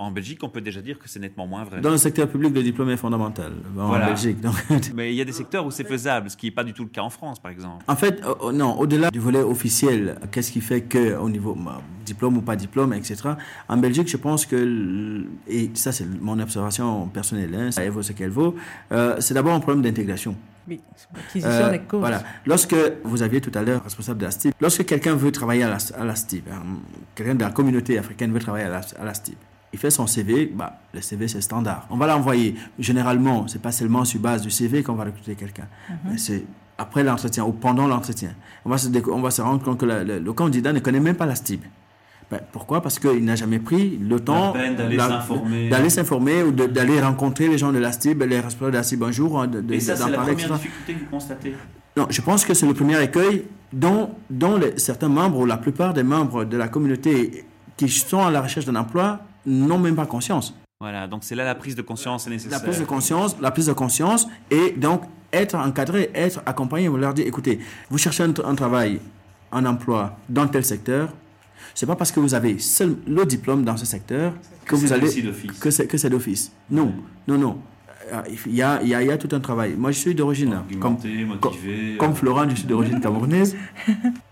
En 0.00 0.12
Belgique, 0.12 0.38
on 0.44 0.48
peut 0.48 0.60
déjà 0.60 0.80
dire 0.80 0.96
que 0.96 1.08
c'est 1.08 1.18
nettement 1.18 1.48
moins 1.48 1.64
vrai. 1.64 1.80
Dans 1.80 1.90
le 1.90 1.96
secteur 1.96 2.28
public, 2.28 2.54
le 2.54 2.62
diplôme 2.62 2.88
est 2.90 2.96
fondamental 2.96 3.52
en 3.76 3.88
Voilà. 3.88 4.06
Belgique. 4.06 4.40
Donc, 4.40 4.54
Mais 4.94 5.12
il 5.12 5.16
y 5.16 5.20
a 5.20 5.24
des 5.24 5.32
secteurs 5.32 5.66
où 5.66 5.72
c'est 5.72 5.82
faisable, 5.82 6.30
ce 6.30 6.36
qui 6.36 6.46
n'est 6.46 6.52
pas 6.52 6.62
du 6.62 6.72
tout 6.72 6.84
le 6.84 6.88
cas 6.88 7.00
en 7.02 7.10
France, 7.10 7.40
par 7.40 7.50
exemple. 7.50 7.84
En 7.88 7.96
fait, 7.96 8.22
euh, 8.24 8.32
euh, 8.44 8.52
non, 8.52 8.78
au-delà 8.78 9.10
du 9.10 9.18
volet 9.18 9.40
officiel, 9.42 10.16
qu'est-ce 10.30 10.52
qui 10.52 10.60
fait 10.60 10.82
que, 10.82 11.16
au 11.16 11.28
niveau 11.28 11.56
bah, 11.56 11.82
diplôme 12.06 12.36
ou 12.36 12.42
pas 12.42 12.54
diplôme, 12.54 12.92
etc., 12.92 13.16
en 13.68 13.76
Belgique, 13.76 14.08
je 14.08 14.16
pense 14.16 14.46
que, 14.46 15.24
et 15.48 15.70
ça 15.74 15.90
c'est 15.90 16.06
mon 16.20 16.38
observation 16.38 17.08
personnelle, 17.08 17.52
hein, 17.56 17.70
ça 17.72 17.88
vaut 17.90 18.02
ce 18.02 18.12
qu'elle 18.12 18.30
vaut, 18.30 18.54
euh, 18.92 19.16
c'est 19.18 19.34
d'abord 19.34 19.52
un 19.54 19.60
problème 19.60 19.82
d'intégration. 19.82 20.36
Oui, 20.68 20.80
Euh, 21.44 21.70
des 21.70 21.78
causes. 21.80 21.98
Voilà. 22.00 22.22
Lorsque 22.46 22.76
vous 23.02 23.22
aviez 23.22 23.40
tout 23.40 23.50
à 23.58 23.62
l'heure 23.62 23.82
responsable 23.82 24.20
de 24.20 24.26
la 24.26 24.30
STIP, 24.30 24.54
lorsque 24.60 24.84
quelqu'un 24.84 25.14
veut 25.16 25.32
travailler 25.32 25.62
à 25.64 25.68
la, 25.70 25.78
à 25.98 26.04
la 26.04 26.14
STIP, 26.14 26.46
hein, 26.52 26.62
quelqu'un 27.16 27.34
de 27.34 27.40
la 27.42 27.50
communauté 27.50 27.98
africaine 27.98 28.32
veut 28.32 28.38
travailler 28.38 28.66
à 28.66 28.68
la, 28.68 28.80
à 29.00 29.04
la 29.04 29.14
STIP, 29.14 29.38
il 29.72 29.78
fait 29.78 29.90
son 29.90 30.06
CV, 30.06 30.46
bah, 30.46 30.80
le 30.94 31.00
CV 31.02 31.28
c'est 31.28 31.40
standard. 31.40 31.86
On 31.90 31.96
va 31.96 32.06
l'envoyer. 32.06 32.54
Généralement, 32.78 33.46
c'est 33.48 33.60
pas 33.62 33.72
seulement 33.72 34.04
sur 34.04 34.20
base 34.20 34.42
du 34.42 34.50
CV 34.50 34.82
qu'on 34.82 34.94
va 34.94 35.04
recruter 35.04 35.34
quelqu'un, 35.34 35.66
mais 36.04 36.16
c'est 36.18 36.44
après 36.78 37.02
l'entretien 37.04 37.44
ou 37.44 37.52
pendant 37.52 37.86
l'entretien. 37.86 38.30
On, 38.64 38.70
va 38.70 38.78
se 38.78 38.88
on 39.10 39.20
va 39.20 39.30
se 39.30 39.42
rendre 39.42 39.62
compte 39.62 39.78
que 39.78 39.86
la- 39.86 40.04
le, 40.04 40.18
le 40.20 40.32
candidat 40.32 40.72
ne 40.72 40.78
connaît 40.80 41.00
même 41.00 41.16
pas 41.16 41.26
la 41.26 41.34
STIP. 41.34 41.64
Ben, 42.30 42.40
pourquoi? 42.52 42.82
Parce 42.82 42.98
qu'il 42.98 43.24
n'a 43.24 43.36
jamais 43.36 43.58
pris 43.58 43.96
le 43.98 44.20
temps 44.20 44.52
d'aller 45.70 45.90
s'informer. 45.90 46.42
ou 46.42 46.52
d'aller 46.52 47.00
rencontrer 47.00 47.48
les 47.48 47.56
gens 47.58 47.72
de 47.72 47.78
la 47.78 47.90
STIB, 47.90 48.22
les 48.24 48.40
responsables 48.40 48.72
de 48.72 48.76
la 48.76 48.82
STIB 48.82 49.02
un 49.04 49.10
jour, 49.10 49.40
hein, 49.40 49.46
de, 49.46 49.60
de- 49.62 49.74
Et 49.74 49.80
ça, 49.80 49.96
c'est 49.96 50.10
la 50.10 50.16
parler, 50.18 50.32
première 50.34 50.46
etc. 50.56 50.60
difficulté 50.62 50.92
que 50.94 50.98
vous 51.00 51.10
constatez? 51.10 51.54
Non, 51.96 52.06
je 52.10 52.20
pense 52.20 52.44
que 52.44 52.52
c'est 52.54 52.66
le 52.66 52.74
premier 52.74 53.02
écueil 53.02 53.44
dont, 53.72 54.10
dont 54.30 54.56
les- 54.58 54.78
certains 54.78 55.08
membres 55.08 55.38
ou 55.38 55.46
la 55.46 55.56
plupart 55.56 55.94
des 55.94 56.02
membres 56.02 56.44
de 56.44 56.56
la 56.56 56.68
communauté 56.68 57.44
qui 57.78 57.88
sont 57.88 58.22
à 58.24 58.30
la 58.30 58.42
recherche 58.42 58.66
d'un 58.66 58.76
emploi 58.76 59.20
n'ont 59.48 59.78
même 59.78 59.96
pas 59.96 60.06
conscience. 60.06 60.54
Voilà, 60.80 61.08
donc 61.08 61.24
c'est 61.24 61.34
là 61.34 61.44
la 61.44 61.54
prise 61.56 61.74
de 61.74 61.82
conscience 61.82 62.26
est 62.26 62.30
La 62.30 62.36
nécessaire. 62.36 62.62
prise 62.62 62.78
de 62.78 62.84
conscience, 62.84 63.36
la 63.40 63.50
prise 63.50 63.66
de 63.66 63.72
conscience 63.72 64.28
et 64.50 64.70
donc 64.76 65.02
être 65.32 65.56
encadré, 65.56 66.10
être 66.14 66.40
accompagné, 66.46 66.86
vous 66.88 66.96
leur 66.96 67.14
dire, 67.14 67.26
écoutez, 67.26 67.58
vous 67.90 67.98
cherchez 67.98 68.22
un, 68.22 68.32
un 68.44 68.54
travail, 68.54 69.00
un 69.50 69.66
emploi 69.66 70.16
dans 70.28 70.46
tel 70.46 70.64
secteur, 70.64 71.08
c'est 71.74 71.86
pas 71.86 71.96
parce 71.96 72.12
que 72.12 72.20
vous 72.20 72.34
avez 72.34 72.58
seul 72.58 72.96
le 73.06 73.24
diplôme 73.26 73.64
dans 73.64 73.76
ce 73.76 73.84
secteur 73.86 74.32
que, 74.64 74.76
vous 74.76 74.92
allez 74.92 75.08
aussi 75.08 75.22
d'office. 75.22 75.52
que 75.58 75.70
c'est 75.70 75.86
que 75.86 75.96
c'est 75.98 76.10
d'office. 76.10 76.52
Non, 76.70 76.92
non, 77.26 77.38
non. 77.38 77.58
Euh, 78.12 78.22
Il 78.46 78.54
y 78.54 78.62
a, 78.62 78.80
il 78.82 78.88
y, 78.88 78.94
a, 78.94 79.02
il 79.02 79.08
y 79.08 79.10
a 79.10 79.18
tout 79.18 79.28
un 79.34 79.40
travail. 79.40 79.74
Moi, 79.76 79.90
je 79.90 79.98
suis 79.98 80.14
d'origine, 80.14 80.60
comme, 80.80 80.96
motivé. 81.26 81.96
comme 81.98 82.14
Florent, 82.14 82.48
je 82.48 82.54
suis 82.54 82.66
d'origine 82.66 83.00
camerounaise. 83.06 83.56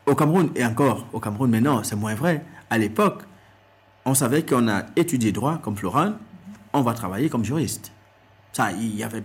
Au 0.06 0.14
Cameroun, 0.14 0.50
et 0.54 0.64
encore, 0.64 1.06
au 1.12 1.18
Cameroun, 1.20 1.50
mais 1.50 1.61
non, 1.61 1.82
c'est 1.82 1.96
moins 1.96 2.14
vrai. 2.14 2.42
À 2.70 2.78
l'époque, 2.78 3.23
on 4.06 4.14
savait 4.14 4.44
qu'on 4.44 4.68
a 4.68 4.84
étudié 4.96 5.32
droit, 5.32 5.58
comme 5.62 5.76
Florent, 5.76 6.12
on 6.72 6.80
va 6.82 6.94
travailler 6.94 7.28
comme 7.28 7.44
juriste. 7.44 7.92
Ça, 8.52 8.72
il 8.72 8.94
n'y 8.94 9.02
avait, 9.02 9.22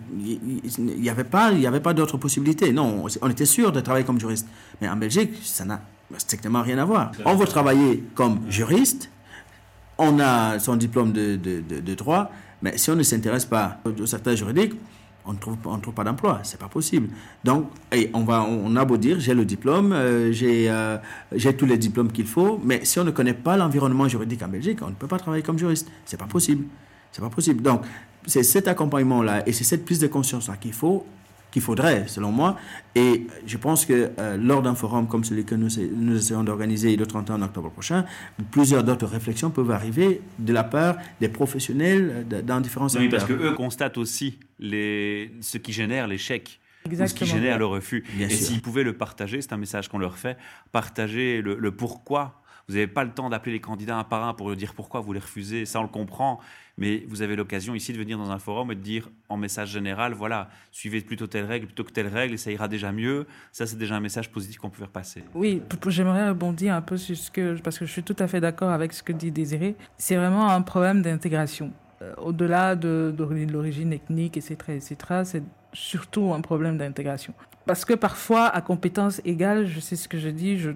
y 0.77 1.09
avait 1.09 1.23
pas, 1.23 1.53
il 1.53 1.61
y 1.61 1.67
avait 1.67 1.79
pas 1.79 1.93
d'autre 1.93 2.17
possibilité. 2.17 2.73
Non, 2.73 3.05
on 3.21 3.29
était 3.29 3.45
sûr 3.45 3.71
de 3.71 3.79
travailler 3.79 4.05
comme 4.05 4.19
juriste. 4.19 4.45
Mais 4.81 4.89
en 4.89 4.97
Belgique, 4.97 5.31
ça 5.43 5.63
n'a 5.63 5.81
strictement 6.17 6.61
rien 6.61 6.77
à 6.79 6.83
voir. 6.85 7.11
On 7.23 7.35
veut 7.35 7.45
travailler 7.45 8.03
comme 8.15 8.41
juriste, 8.49 9.09
on 9.97 10.19
a 10.19 10.59
son 10.59 10.75
diplôme 10.75 11.13
de, 11.13 11.37
de, 11.37 11.61
de- 11.79 11.93
droit, 11.95 12.29
mais 12.61 12.77
si 12.77 12.89
on 12.89 12.95
ne 12.95 13.03
s'intéresse 13.03 13.45
pas 13.45 13.79
au 13.85 14.05
secteur 14.05 14.35
juridique, 14.35 14.73
on 15.25 15.33
ne 15.33 15.37
trouve, 15.37 15.57
on 15.65 15.77
trouve 15.79 15.93
pas 15.93 16.03
d'emploi. 16.03 16.39
C'est 16.43 16.59
pas 16.59 16.67
possible. 16.67 17.09
Donc, 17.43 17.69
et 17.91 18.09
on, 18.13 18.23
va, 18.23 18.43
on 18.43 18.75
a 18.75 18.85
beau 18.85 18.97
dire, 18.97 19.19
j'ai 19.19 19.33
le 19.33 19.45
diplôme, 19.45 19.93
euh, 19.93 20.31
j'ai 20.31 20.69
euh, 20.69 20.97
j'ai 21.35 21.55
tous 21.55 21.65
les 21.65 21.77
diplômes 21.77 22.11
qu'il 22.11 22.25
faut, 22.27 22.59
mais 22.63 22.83
si 22.85 22.99
on 22.99 23.03
ne 23.03 23.11
connaît 23.11 23.33
pas 23.33 23.57
l'environnement 23.57 24.07
juridique 24.07 24.41
en 24.43 24.47
Belgique, 24.47 24.79
on 24.81 24.89
ne 24.89 24.95
peut 24.95 25.07
pas 25.07 25.19
travailler 25.19 25.43
comme 25.43 25.59
juriste. 25.59 25.89
C'est 26.05 26.17
pas 26.17 26.25
possible. 26.25 26.65
C'est 27.11 27.21
pas 27.21 27.29
possible. 27.29 27.61
Donc, 27.61 27.81
c'est 28.25 28.43
cet 28.43 28.67
accompagnement-là 28.67 29.47
et 29.47 29.51
c'est 29.53 29.63
cette 29.63 29.85
prise 29.85 29.99
de 29.99 30.07
conscience-là 30.07 30.57
qu'il 30.57 30.73
faut, 30.73 31.05
qu'il 31.51 31.61
faudrait, 31.61 32.07
selon 32.07 32.31
moi. 32.31 32.57
Et 32.95 33.27
je 33.45 33.57
pense 33.57 33.85
que 33.85 34.11
euh, 34.19 34.37
lors 34.37 34.61
d'un 34.61 34.73
forum 34.75 35.07
comme 35.07 35.23
celui 35.23 35.43
que 35.45 35.53
nous, 35.55 35.67
nous 35.95 36.17
essayons 36.17 36.43
d'organiser 36.43 36.95
le 36.95 37.05
31 37.05 37.41
octobre 37.41 37.69
prochain, 37.69 38.05
plusieurs 38.51 38.83
d'autres 38.83 39.05
réflexions 39.07 39.49
peuvent 39.49 39.71
arriver 39.71 40.21
de 40.39 40.53
la 40.53 40.63
part 40.63 40.95
des 41.19 41.29
professionnels 41.29 42.25
de- 42.29 42.41
dans 42.41 42.61
différents 42.61 42.85
Oui, 42.87 42.91
secteurs. 43.01 43.09
parce 43.19 43.25
que 43.25 43.33
eux 43.33 43.51
constatent 43.53 43.97
aussi 43.97 44.39
les, 44.59 45.31
ce 45.41 45.57
qui 45.57 45.73
génère 45.73 46.07
l'échec. 46.07 46.59
Ce 46.89 47.13
qui 47.13 47.27
génère 47.27 47.59
le 47.59 47.65
refus. 47.67 48.03
Bien 48.15 48.27
et 48.27 48.31
s'ils 48.31 48.61
pouvaient 48.61 48.83
le 48.83 48.93
partager, 48.93 49.39
c'est 49.41 49.53
un 49.53 49.57
message 49.57 49.87
qu'on 49.87 49.99
leur 49.99 50.17
fait, 50.17 50.35
partager 50.71 51.41
le, 51.41 51.55
le 51.59 51.71
pourquoi. 51.71 52.40
Vous 52.67 52.75
n'avez 52.75 52.87
pas 52.87 53.03
le 53.03 53.11
temps 53.11 53.29
d'appeler 53.29 53.53
les 53.53 53.59
candidats 53.61 53.97
un 53.97 54.03
par 54.03 54.23
un 54.23 54.33
pour 54.33 54.47
leur 54.47 54.57
dire 54.57 54.73
pourquoi 54.73 55.01
vous 55.01 55.13
les 55.13 55.19
refusez, 55.19 55.65
ça 55.65 55.79
on 55.79 55.83
le 55.83 55.89
comprend, 55.89 56.39
mais 56.77 57.03
vous 57.07 57.21
avez 57.21 57.35
l'occasion 57.35 57.75
ici 57.75 57.93
de 57.93 57.97
venir 57.97 58.17
dans 58.17 58.31
un 58.31 58.39
forum 58.39 58.71
et 58.71 58.75
de 58.75 58.81
dire 58.81 59.09
en 59.29 59.37
message 59.37 59.69
général, 59.69 60.13
voilà, 60.13 60.49
suivez 60.71 61.01
plutôt 61.01 61.27
telle 61.27 61.45
règle 61.45 61.65
plutôt 61.65 61.83
que 61.83 61.91
telle 61.91 62.07
règle 62.07 62.33
et 62.33 62.37
ça 62.37 62.51
ira 62.51 62.67
déjà 62.67 62.91
mieux. 62.91 63.27
Ça 63.51 63.67
c'est 63.67 63.77
déjà 63.77 63.95
un 63.95 63.99
message 63.99 64.31
positif 64.31 64.57
qu'on 64.57 64.69
peut 64.69 64.79
faire 64.79 64.89
passer. 64.89 65.23
Oui, 65.33 65.61
j'aimerais 65.87 66.29
rebondir 66.29 66.73
un 66.75 66.81
peu 66.81 66.97
sur 66.97 67.15
ce 67.15 67.29
que, 67.31 67.59
parce 67.61 67.77
que 67.77 67.85
je 67.85 67.91
suis 67.91 68.03
tout 68.03 68.15
à 68.19 68.27
fait 68.27 68.39
d'accord 68.39 68.69
avec 68.69 68.93
ce 68.93 69.03
que 69.03 69.13
dit 69.13 69.31
Désiré. 69.31 69.75
C'est 69.97 70.15
vraiment 70.15 70.49
un 70.49 70.61
problème 70.61 71.01
d'intégration. 71.01 71.71
Euh, 72.01 72.13
Au-delà 72.17 72.75
de, 72.75 73.13
de 73.15 73.51
l'origine 73.51 73.93
ethnique, 73.93 74.37
etc., 74.37 74.55
etc., 74.69 74.95
c'est 75.23 75.43
surtout 75.73 76.33
un 76.33 76.41
problème 76.41 76.77
d'intégration. 76.77 77.33
Parce 77.65 77.85
que 77.85 77.93
parfois, 77.93 78.47
à 78.47 78.61
compétences 78.61 79.21
égales, 79.23 79.67
je 79.67 79.79
sais 79.79 79.95
ce 79.95 80.07
que 80.07 80.17
je 80.17 80.29
dis, 80.29 80.57
je, 80.57 80.71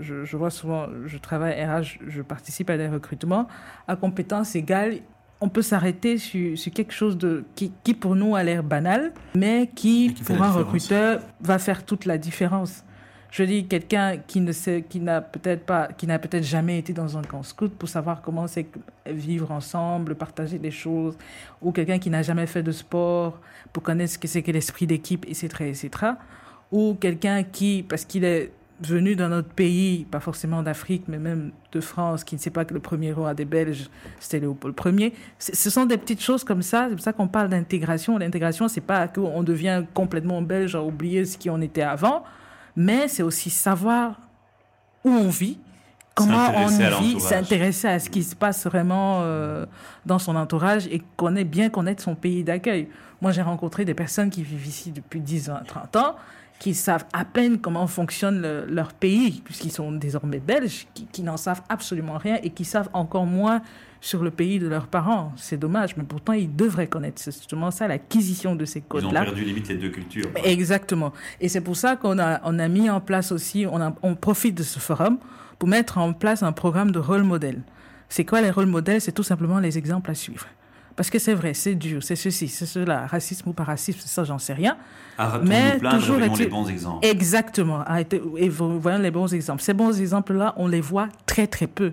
je, 0.00 0.24
je- 0.24 0.36
vois 0.36 0.50
souvent, 0.50 0.86
je 1.06 1.18
travaille 1.18 1.62
RH, 1.62 1.98
je 2.08 2.22
participe 2.22 2.70
à 2.70 2.78
des 2.78 2.88
recrutements, 2.88 3.46
à 3.86 3.96
compétences 3.96 4.54
égales, 4.56 4.98
on 5.42 5.48
peut 5.48 5.60
s'arrêter 5.62 6.18
sur, 6.18 6.56
sur 6.56 6.72
quelque 6.72 6.92
chose 6.92 7.18
de, 7.18 7.44
qui, 7.54 7.72
qui 7.84 7.94
pour 7.94 8.14
nous 8.16 8.34
a 8.34 8.42
l'air 8.42 8.62
banal, 8.62 9.12
mais 9.36 9.68
qui, 9.74 10.14
qui 10.14 10.22
pour 10.22 10.42
un 10.42 10.50
recruteur, 10.52 11.20
va 11.40 11.58
faire 11.58 11.84
toute 11.84 12.06
la 12.06 12.16
différence. 12.16 12.84
Je 13.32 13.44
dis 13.44 13.66
quelqu'un 13.66 14.18
qui 14.18 14.42
ne 14.42 14.52
sait, 14.52 14.84
qui 14.86 15.00
n'a 15.00 15.22
peut-être 15.22 15.64
pas, 15.64 15.88
qui 15.88 16.06
n'a 16.06 16.18
peut-être 16.18 16.44
jamais 16.44 16.78
été 16.78 16.92
dans 16.92 17.16
un 17.16 17.22
camp 17.22 17.42
scout 17.42 17.72
pour 17.72 17.88
savoir 17.88 18.20
comment 18.20 18.46
c'est 18.46 18.64
que 18.64 18.78
vivre 19.06 19.50
ensemble, 19.52 20.14
partager 20.14 20.58
des 20.58 20.70
choses, 20.70 21.16
ou 21.62 21.72
quelqu'un 21.72 21.98
qui 21.98 22.10
n'a 22.10 22.20
jamais 22.20 22.46
fait 22.46 22.62
de 22.62 22.72
sport 22.72 23.40
pour 23.72 23.82
connaître 23.82 24.12
ce 24.12 24.18
que 24.18 24.28
c'est 24.28 24.42
que 24.42 24.50
l'esprit 24.50 24.86
d'équipe, 24.86 25.24
etc., 25.26 25.46
etc. 25.60 25.88
Ou 26.70 26.94
quelqu'un 27.00 27.42
qui, 27.42 27.82
parce 27.88 28.04
qu'il 28.04 28.24
est 28.24 28.52
venu 28.82 29.16
dans 29.16 29.30
notre 29.30 29.48
pays, 29.48 30.04
pas 30.10 30.20
forcément 30.20 30.62
d'Afrique, 30.62 31.04
mais 31.08 31.18
même 31.18 31.52
de 31.72 31.80
France, 31.80 32.24
qui 32.24 32.34
ne 32.34 32.40
sait 32.40 32.50
pas 32.50 32.66
que 32.66 32.74
le 32.74 32.80
premier 32.80 33.14
roi 33.14 33.32
des 33.32 33.46
Belges, 33.46 33.88
c'était 34.20 34.40
Léopold 34.40 34.74
Ier. 34.98 35.14
Ce 35.38 35.70
sont 35.70 35.86
des 35.86 35.96
petites 35.96 36.20
choses 36.20 36.44
comme 36.44 36.60
ça. 36.60 36.88
C'est 36.90 36.96
pour 36.96 37.04
ça 37.04 37.14
qu'on 37.14 37.28
parle 37.28 37.48
d'intégration. 37.48 38.18
L'intégration, 38.18 38.68
c'est 38.68 38.82
pas 38.82 39.08
qu'on 39.08 39.42
devient 39.42 39.84
complètement 39.94 40.42
belge 40.42 40.74
à 40.74 40.82
oublier 40.82 41.24
ce 41.24 41.38
qui 41.38 41.48
on 41.48 41.62
était 41.62 41.80
avant, 41.80 42.24
mais 42.76 43.08
c'est 43.08 43.22
aussi 43.22 43.50
savoir 43.50 44.20
où 45.04 45.10
on 45.10 45.28
vit, 45.28 45.58
comment 46.14 46.50
on 46.56 46.66
vit, 47.00 47.20
s'intéresser 47.20 47.88
à 47.88 47.98
ce 47.98 48.10
qui 48.10 48.22
se 48.22 48.34
passe 48.34 48.66
vraiment 48.66 49.20
euh, 49.22 49.66
dans 50.06 50.18
son 50.18 50.36
entourage 50.36 50.86
et 50.86 51.02
connaître, 51.16 51.50
bien 51.50 51.68
connaître 51.70 52.02
son 52.02 52.14
pays 52.14 52.44
d'accueil. 52.44 52.88
Moi, 53.20 53.32
j'ai 53.32 53.42
rencontré 53.42 53.84
des 53.84 53.94
personnes 53.94 54.30
qui 54.30 54.42
vivent 54.42 54.66
ici 54.66 54.90
depuis 54.90 55.20
10 55.20 55.50
ans, 55.50 55.60
30 55.66 55.96
ans, 55.96 56.16
qui 56.62 56.74
savent 56.74 57.06
à 57.12 57.24
peine 57.24 57.58
comment 57.58 57.88
fonctionne 57.88 58.40
le- 58.40 58.66
leur 58.68 58.92
pays, 58.92 59.42
puisqu'ils 59.44 59.72
sont 59.72 59.90
désormais 59.90 60.38
belges, 60.38 60.86
qui, 60.94 61.06
qui 61.06 61.24
n'en 61.24 61.36
savent 61.36 61.60
absolument 61.68 62.18
rien 62.18 62.38
et 62.44 62.50
qui 62.50 62.64
savent 62.64 62.88
encore 62.92 63.26
moins 63.26 63.62
sur 64.00 64.22
le 64.22 64.30
pays 64.30 64.60
de 64.60 64.68
leurs 64.68 64.86
parents. 64.86 65.32
C'est 65.36 65.56
dommage, 65.56 65.96
mais 65.96 66.04
pourtant, 66.04 66.34
ils 66.34 66.54
devraient 66.54 66.86
connaître. 66.86 67.20
C'est 67.20 67.32
justement 67.36 67.72
ça, 67.72 67.88
l'acquisition 67.88 68.54
de 68.54 68.64
ces 68.64 68.78
Ils 68.78 68.82
ont 68.82 68.86
codes-là. 68.88 69.22
perdu 69.24 69.42
limite 69.44 69.66
les 69.70 69.76
deux 69.76 69.88
cultures. 69.90 70.32
quoi. 70.32 70.40
Exactement. 70.46 71.12
Et 71.40 71.48
c'est 71.48 71.62
pour 71.62 71.76
ça 71.76 71.96
qu'on 71.96 72.20
a, 72.20 72.40
on 72.44 72.56
a 72.60 72.68
mis 72.68 72.88
en 72.88 73.00
place 73.00 73.32
aussi, 73.32 73.66
on, 73.68 73.80
a- 73.80 73.92
on 74.04 74.14
profite 74.14 74.54
de 74.56 74.62
ce 74.62 74.78
forum 74.78 75.18
pour 75.58 75.68
mettre 75.68 75.98
en 75.98 76.12
place 76.12 76.44
un 76.44 76.52
programme 76.52 76.92
de 76.92 77.00
rôle 77.00 77.24
modèle. 77.24 77.62
C'est 78.08 78.24
quoi 78.24 78.40
les 78.40 78.50
rôles 78.52 78.66
modèles? 78.66 79.00
C'est 79.00 79.10
tout 79.10 79.24
simplement 79.24 79.58
les 79.58 79.78
exemples 79.78 80.12
à 80.12 80.14
suivre. 80.14 80.46
Parce 80.96 81.08
que 81.10 81.18
c'est 81.18 81.34
vrai, 81.34 81.54
c'est 81.54 81.74
dur, 81.74 82.02
c'est 82.02 82.16
ceci, 82.16 82.48
c'est 82.48 82.66
cela, 82.66 83.06
racisme 83.06 83.48
ou 83.48 83.52
pas 83.52 83.64
racisme, 83.64 84.00
ça 84.04 84.24
j'en 84.24 84.38
sais 84.38 84.52
rien. 84.52 84.76
Arrêtons 85.18 85.44
Mais 85.46 85.78
plaindre, 85.78 85.98
toujours 85.98 86.20
est-il- 86.22 86.38
les 86.44 86.46
bons 86.48 86.68
exemples. 86.68 87.06
Exactement. 87.06 87.80
Arrêtez- 87.86 88.22
Et 88.36 88.48
vo- 88.48 88.78
voyons 88.78 88.98
les 88.98 89.10
bons 89.10 89.32
exemples. 89.32 89.62
Ces 89.62 89.74
bons 89.74 89.98
exemples-là, 90.00 90.54
on 90.56 90.68
les 90.68 90.80
voit 90.80 91.08
très 91.26 91.46
très 91.46 91.66
peu. 91.66 91.92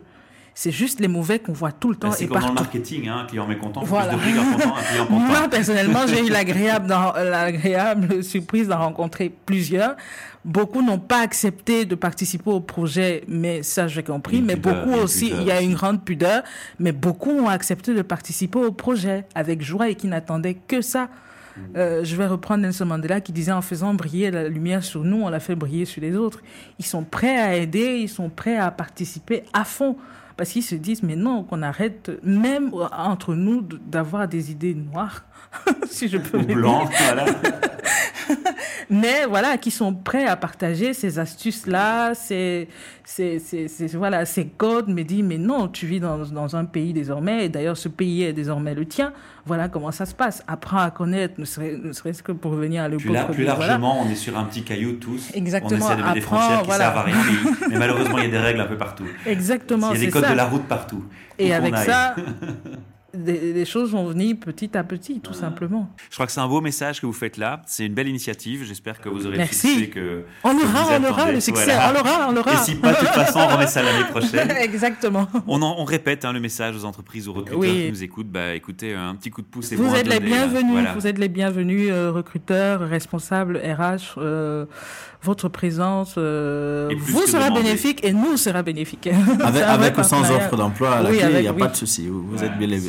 C'est 0.62 0.72
juste 0.72 1.00
les 1.00 1.08
mauvais 1.08 1.40
qu'on 1.40 1.54
voit 1.54 1.72
tout 1.72 1.90
le 1.90 1.96
temps 1.96 2.10
Ben, 2.10 2.16
c'est 2.18 2.28
comme 2.28 2.42
dans 2.42 2.50
le 2.50 2.54
marketing, 2.54 3.08
hein, 3.08 3.20
un 3.20 3.26
client 3.26 3.48
mécontent, 3.48 3.82
Voilà. 3.82 4.18
plus 4.18 4.34
de 4.34 4.38
prix 4.40 4.52
content, 4.52 4.76
un 4.76 4.82
client 4.82 5.06
content. 5.08 5.20
Moi, 5.22 5.48
personnellement, 5.50 6.06
j'ai 6.06 6.28
eu 6.28 6.30
l'agréable, 6.30 8.22
surprise 8.26 8.68
d'en 8.68 8.80
rencontrer 8.80 9.34
plusieurs. 9.46 9.96
Beaucoup 10.44 10.82
n'ont 10.82 11.00
pas 11.00 11.22
accepté 11.22 11.86
de 11.86 11.96
participer 11.96 12.50
au 12.50 12.60
projet, 12.60 13.24
mais 13.30 13.64
ça, 13.64 13.88
j'ai 13.88 14.04
compris. 14.04 14.40
Une 14.40 14.48
mais 14.48 14.58
pudeur, 14.58 14.86
beaucoup 14.86 15.00
aussi, 15.00 15.30
il 15.30 15.44
y 15.44 15.52
a 15.52 15.62
une 15.62 15.76
grande 15.76 16.04
pudeur, 16.04 16.44
mais 16.78 16.92
beaucoup 16.92 17.32
ont 17.32 17.48
accepté 17.48 17.94
de 17.94 18.02
participer 18.02 18.60
au 18.60 18.74
projet 18.74 19.24
avec 19.36 19.62
joie 19.62 19.88
et 19.88 19.96
qui 19.96 20.08
n'attendaient 20.08 20.58
que 20.68 20.82
ça. 20.82 21.04
Mm. 21.56 21.62
Euh, 21.78 22.04
je 22.04 22.18
vais 22.18 22.28
reprendre 22.28 22.64
Nelson 22.64 22.86
Mandela 22.86 23.22
qui 23.22 23.32
disait 23.32 23.54
en 23.54 23.62
faisant 23.62 23.94
briller 23.94 24.30
la 24.30 24.50
lumière 24.50 24.84
sur 24.84 25.06
nous, 25.06 25.22
on 25.22 25.30
la 25.30 25.40
fait 25.40 25.56
briller 25.56 25.86
sur 25.86 26.02
les 26.02 26.18
autres. 26.18 26.42
Ils 26.80 26.86
sont 26.86 27.06
prêts 27.06 27.40
à 27.40 27.56
aider, 27.56 28.00
ils 28.02 28.10
sont 28.10 28.28
prêts 28.28 28.58
à 28.58 28.72
participer 28.72 29.46
à 29.54 29.64
fond. 29.64 29.96
Parce 30.40 30.52
qu'ils 30.52 30.64
se 30.64 30.76
disent, 30.76 31.04
mais 31.04 31.18
non, 31.18 31.44
qu'on 31.44 31.62
arrête, 31.62 32.12
même 32.24 32.72
entre 32.98 33.36
nous, 33.36 33.62
d'avoir 33.62 34.26
des 34.26 34.52
idées 34.52 34.74
noires, 34.74 35.26
si 35.86 36.08
je 36.08 36.16
peux 36.18 36.38
Ou 36.38 36.46
blanc, 36.46 36.90
voilà. 36.98 37.26
mais 38.90 39.26
voilà, 39.26 39.58
qui 39.58 39.70
sont 39.70 39.94
prêts 39.94 40.26
à 40.26 40.38
partager 40.38 40.94
ces 40.94 41.20
astuces-là, 41.20 42.16
ces, 42.16 42.70
ces, 43.04 43.40
ces, 43.40 43.68
ces, 43.68 43.88
voilà, 43.98 44.24
ces 44.24 44.48
codes, 44.48 44.88
mais 44.88 45.04
dit, 45.04 45.24
mais 45.24 45.38
non, 45.38 45.68
tu 45.68 45.86
vis 45.88 46.00
dans, 46.00 46.20
dans 46.20 46.56
un 46.56 46.64
pays 46.64 46.94
désormais, 46.94 47.44
et 47.44 47.50
d'ailleurs 47.50 47.76
ce 47.76 47.90
pays 47.90 48.24
est 48.24 48.32
désormais 48.32 48.74
le 48.76 48.86
tien, 48.86 49.12
voilà 49.50 49.68
comment 49.68 49.92
ça 49.92 50.06
se 50.06 50.14
passe. 50.14 50.44
Apprends 50.48 50.78
à 50.78 50.92
connaître, 50.92 51.34
ne 51.40 51.46
serait-ce 51.46 52.22
que 52.22 52.32
pour 52.32 52.52
venir 52.54 52.84
à 52.84 52.88
l'époque. 52.88 53.26
Plus, 53.28 53.34
plus 53.34 53.44
largement, 53.46 54.00
on 54.00 54.08
est 54.08 54.16
sur 54.16 54.38
un 54.38 54.44
petit 54.44 54.64
caillou 54.64 54.94
tous. 54.94 55.32
Exactement. 55.34 55.72
On 55.72 55.86
essaie 55.86 55.96
de 55.96 56.02
mettre 56.04 56.14
des 56.14 56.22
frontières 56.22 56.62
qui 56.62 56.72
servent 56.72 56.98
à 56.98 57.02
rien, 57.02 57.16
mais, 57.16 57.68
mais 57.72 57.80
malheureusement, 57.80 58.20
il 58.20 58.26
y 58.26 58.28
a 58.28 58.30
des 58.30 58.38
règles 58.38 58.62
un 58.62 58.68
peu 58.68 58.78
partout. 58.78 59.08
Exactement. 59.26 59.92
Il 59.92 60.00
y 60.00 60.04
a 60.04 60.06
des 60.06 60.12
codes 60.12 60.24
ça. 60.24 60.32
de 60.32 60.38
la 60.38 60.46
route 60.46 60.68
partout. 60.68 61.04
Et 61.40 61.52
avec 61.52 61.76
ça, 61.78 62.16
des, 63.14 63.54
des, 63.54 63.66
choses 63.66 63.92
vont 63.92 64.06
venir 64.06 64.36
petit 64.40 64.78
à 64.78 64.84
petit, 64.84 65.20
tout 65.20 65.34
simplement. 65.34 65.90
Je 66.10 66.16
crois 66.16 66.26
que 66.26 66.32
c'est 66.32 66.40
un 66.40 66.48
beau 66.48 66.62
message 66.62 67.02
que 67.02 67.06
vous 67.06 67.14
faites 67.14 67.38
là. 67.38 67.62
C'est 67.66 67.86
une 67.86 67.94
belle 67.94 68.08
initiative. 68.08 68.64
J'espère 68.66 69.00
que 69.02 69.10
vous 69.10 69.26
aurez 69.28 69.38
Merci. 69.38 69.68
le 69.68 69.74
succès 69.74 69.90
que. 69.90 70.24
On 70.44 70.56
que 70.56 70.64
aura, 70.64 70.86
on 71.00 71.04
aura 71.10 71.32
le 71.32 71.40
succès, 71.40 71.64
Voilà. 71.66 71.90
on 71.90 71.94
l'aura, 71.94 72.28
on 72.30 72.32
l'aura. 72.34 72.54
Et 72.54 72.58
si 72.58 72.76
pas, 72.76 72.92
de 72.94 72.98
toute 73.00 73.08
façon, 73.10 73.40
on 73.40 73.48
remet 73.48 73.68
ça 73.68 73.82
l'année 73.84 74.06
prochaine. 74.10 74.52
Exactement. 74.60 75.28
On, 75.48 75.62
en- 75.62 75.76
on 75.80 75.86
répète 75.86 76.26
hein, 76.26 76.34
le 76.34 76.40
message 76.40 76.76
aux 76.76 76.86
entreprises, 76.86 77.28
aux 77.28 77.34
recruteurs 77.34 77.60
Oui. 77.60 77.86
qui 77.86 77.92
nous 77.92 78.04
écoutent. 78.04 78.30
Bah, 78.30 78.54
écoutez, 78.56 78.94
un 78.94 79.16
petit 79.16 79.30
coup 79.32 79.42
de 79.42 79.48
pouce. 79.48 79.72
est 79.72 79.76
Vous 79.76 79.94
êtes 79.96 80.08
les 80.08 80.20
donner, 80.20 80.30
là. 80.30 80.36
bienvenus, 80.48 80.72
Voilà. 80.72 80.94
vous 80.94 81.08
êtes 81.08 81.18
les 81.18 81.30
bienvenus, 81.30 81.90
euh, 81.92 82.12
recruteurs, 82.12 82.82
responsables, 82.82 83.58
RH. 83.58 84.18
euh, 84.18 84.66
votre 85.22 85.50
présence 85.50 86.16
euh, 86.18 86.88
Et 86.90 86.96
vous 86.96 87.28
sera 87.28 87.50
demandé. 87.50 87.64
bénéfique 87.64 88.06
et 88.06 88.14
nous 88.14 88.38
sera 88.38 88.64
bénéfique. 88.64 89.10
Avec, 89.44 89.98
ou 89.98 90.04
sans 90.04 90.22
offre 90.32 90.56
d'emploi 90.56 90.96
à 90.96 91.04
Oui, 91.04 91.18
laquelle 91.18 91.32
il 91.36 91.42
n'y 91.42 91.48
a 91.50 91.52
oui. 91.52 91.60
pas 91.60 91.68
de 91.68 91.76
souci. 91.76 92.08
Vous, 92.08 92.24
vous 92.26 92.42
êtes 92.42 92.58
bien 92.58 92.68
les, 92.68 92.80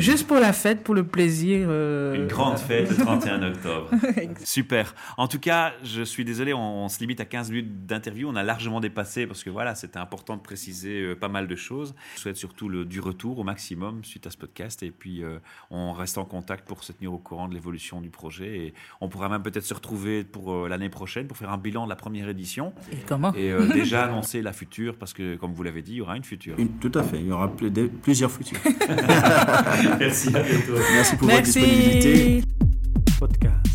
Juste 0.00 0.26
pour 0.26 0.38
la 0.38 0.52
fête, 0.52 0.82
pour 0.82 0.94
le 0.94 1.04
plaisir. 1.04 1.66
euh, 1.70 2.14
Une 2.14 2.26
grande 2.26 2.58
fête 2.58 2.88
le 2.90 2.96
31 2.96 3.42
octobre. 3.42 3.90
Super. 4.44 4.94
En 5.16 5.28
tout 5.28 5.38
cas, 5.38 5.72
je 5.84 6.02
suis 6.02 6.24
désolé, 6.24 6.52
on, 6.54 6.84
on 6.84 6.88
se 6.88 6.98
limite 7.00 7.20
à 7.20 7.24
15 7.24 7.50
minutes 7.50 7.86
d'interview. 7.86 8.28
On 8.28 8.36
a 8.36 8.42
largement 8.42 8.80
dépassé 8.80 9.26
parce 9.26 9.42
que 9.44 9.50
voilà, 9.50 9.74
c'était 9.74 9.98
important 9.98 10.36
de 10.36 10.42
préciser 10.42 11.00
euh, 11.02 11.14
pas 11.14 11.28
mal 11.28 11.46
de 11.48 11.56
choses. 11.56 11.94
Je 12.16 12.20
souhaite 12.20 12.36
surtout 12.36 12.68
le, 12.68 12.84
du 12.84 13.00
retour 13.00 13.38
au 13.38 13.44
maximum 13.44 14.04
suite 14.04 14.26
à 14.26 14.30
ce 14.30 14.36
podcast. 14.36 14.82
Et 14.82 14.90
puis, 14.90 15.22
euh, 15.22 15.38
on 15.70 15.92
reste 15.92 16.18
en 16.18 16.24
contact 16.24 16.66
pour 16.66 16.84
se 16.84 16.92
tenir 16.92 17.12
au 17.12 17.18
courant 17.18 17.48
de 17.48 17.54
l'évolution 17.54 18.00
du 18.00 18.10
projet. 18.10 18.56
Et 18.58 18.74
on 19.00 19.08
pourra 19.08 19.28
même 19.28 19.42
peut-être 19.42 19.64
se 19.64 19.74
retrouver 19.74 20.24
pour 20.24 20.52
euh, 20.54 20.68
l'année 20.68 20.88
prochaine 20.88 21.26
pour 21.26 21.36
faire 21.36 21.50
un 21.50 21.58
bilan 21.58 21.84
de 21.84 21.88
la 21.90 21.96
première 21.96 22.28
édition 22.28 22.72
Et 22.92 22.96
comment 23.06 23.32
et 23.34 23.50
euh, 23.52 23.66
déjà 23.72 24.04
annoncer 24.04 24.42
la 24.42 24.52
future 24.52 24.96
parce 24.96 25.12
que, 25.12 25.36
comme 25.36 25.52
vous 25.52 25.62
l'avez 25.62 25.82
dit, 25.82 25.92
il 25.92 25.96
y 25.96 26.00
aura 26.00 26.16
une 26.16 26.24
future. 26.24 26.54
Une- 26.58 26.78
tout 26.78 26.92
à 26.94 27.02
fait. 27.02 27.18
Il 27.20 27.26
y 27.26 27.32
aura 27.32 27.48
plus 27.54 27.70
de- 27.70 27.90
plusieurs 28.02 28.30
futurs. 28.30 28.58
Merci 29.98 30.28
à 30.28 30.40
bientôt. 30.40 30.72
Merci 30.92 31.16
pour 31.16 31.28
votre 31.28 31.42
disponibilité. 31.42 32.42
Podcast. 33.18 33.67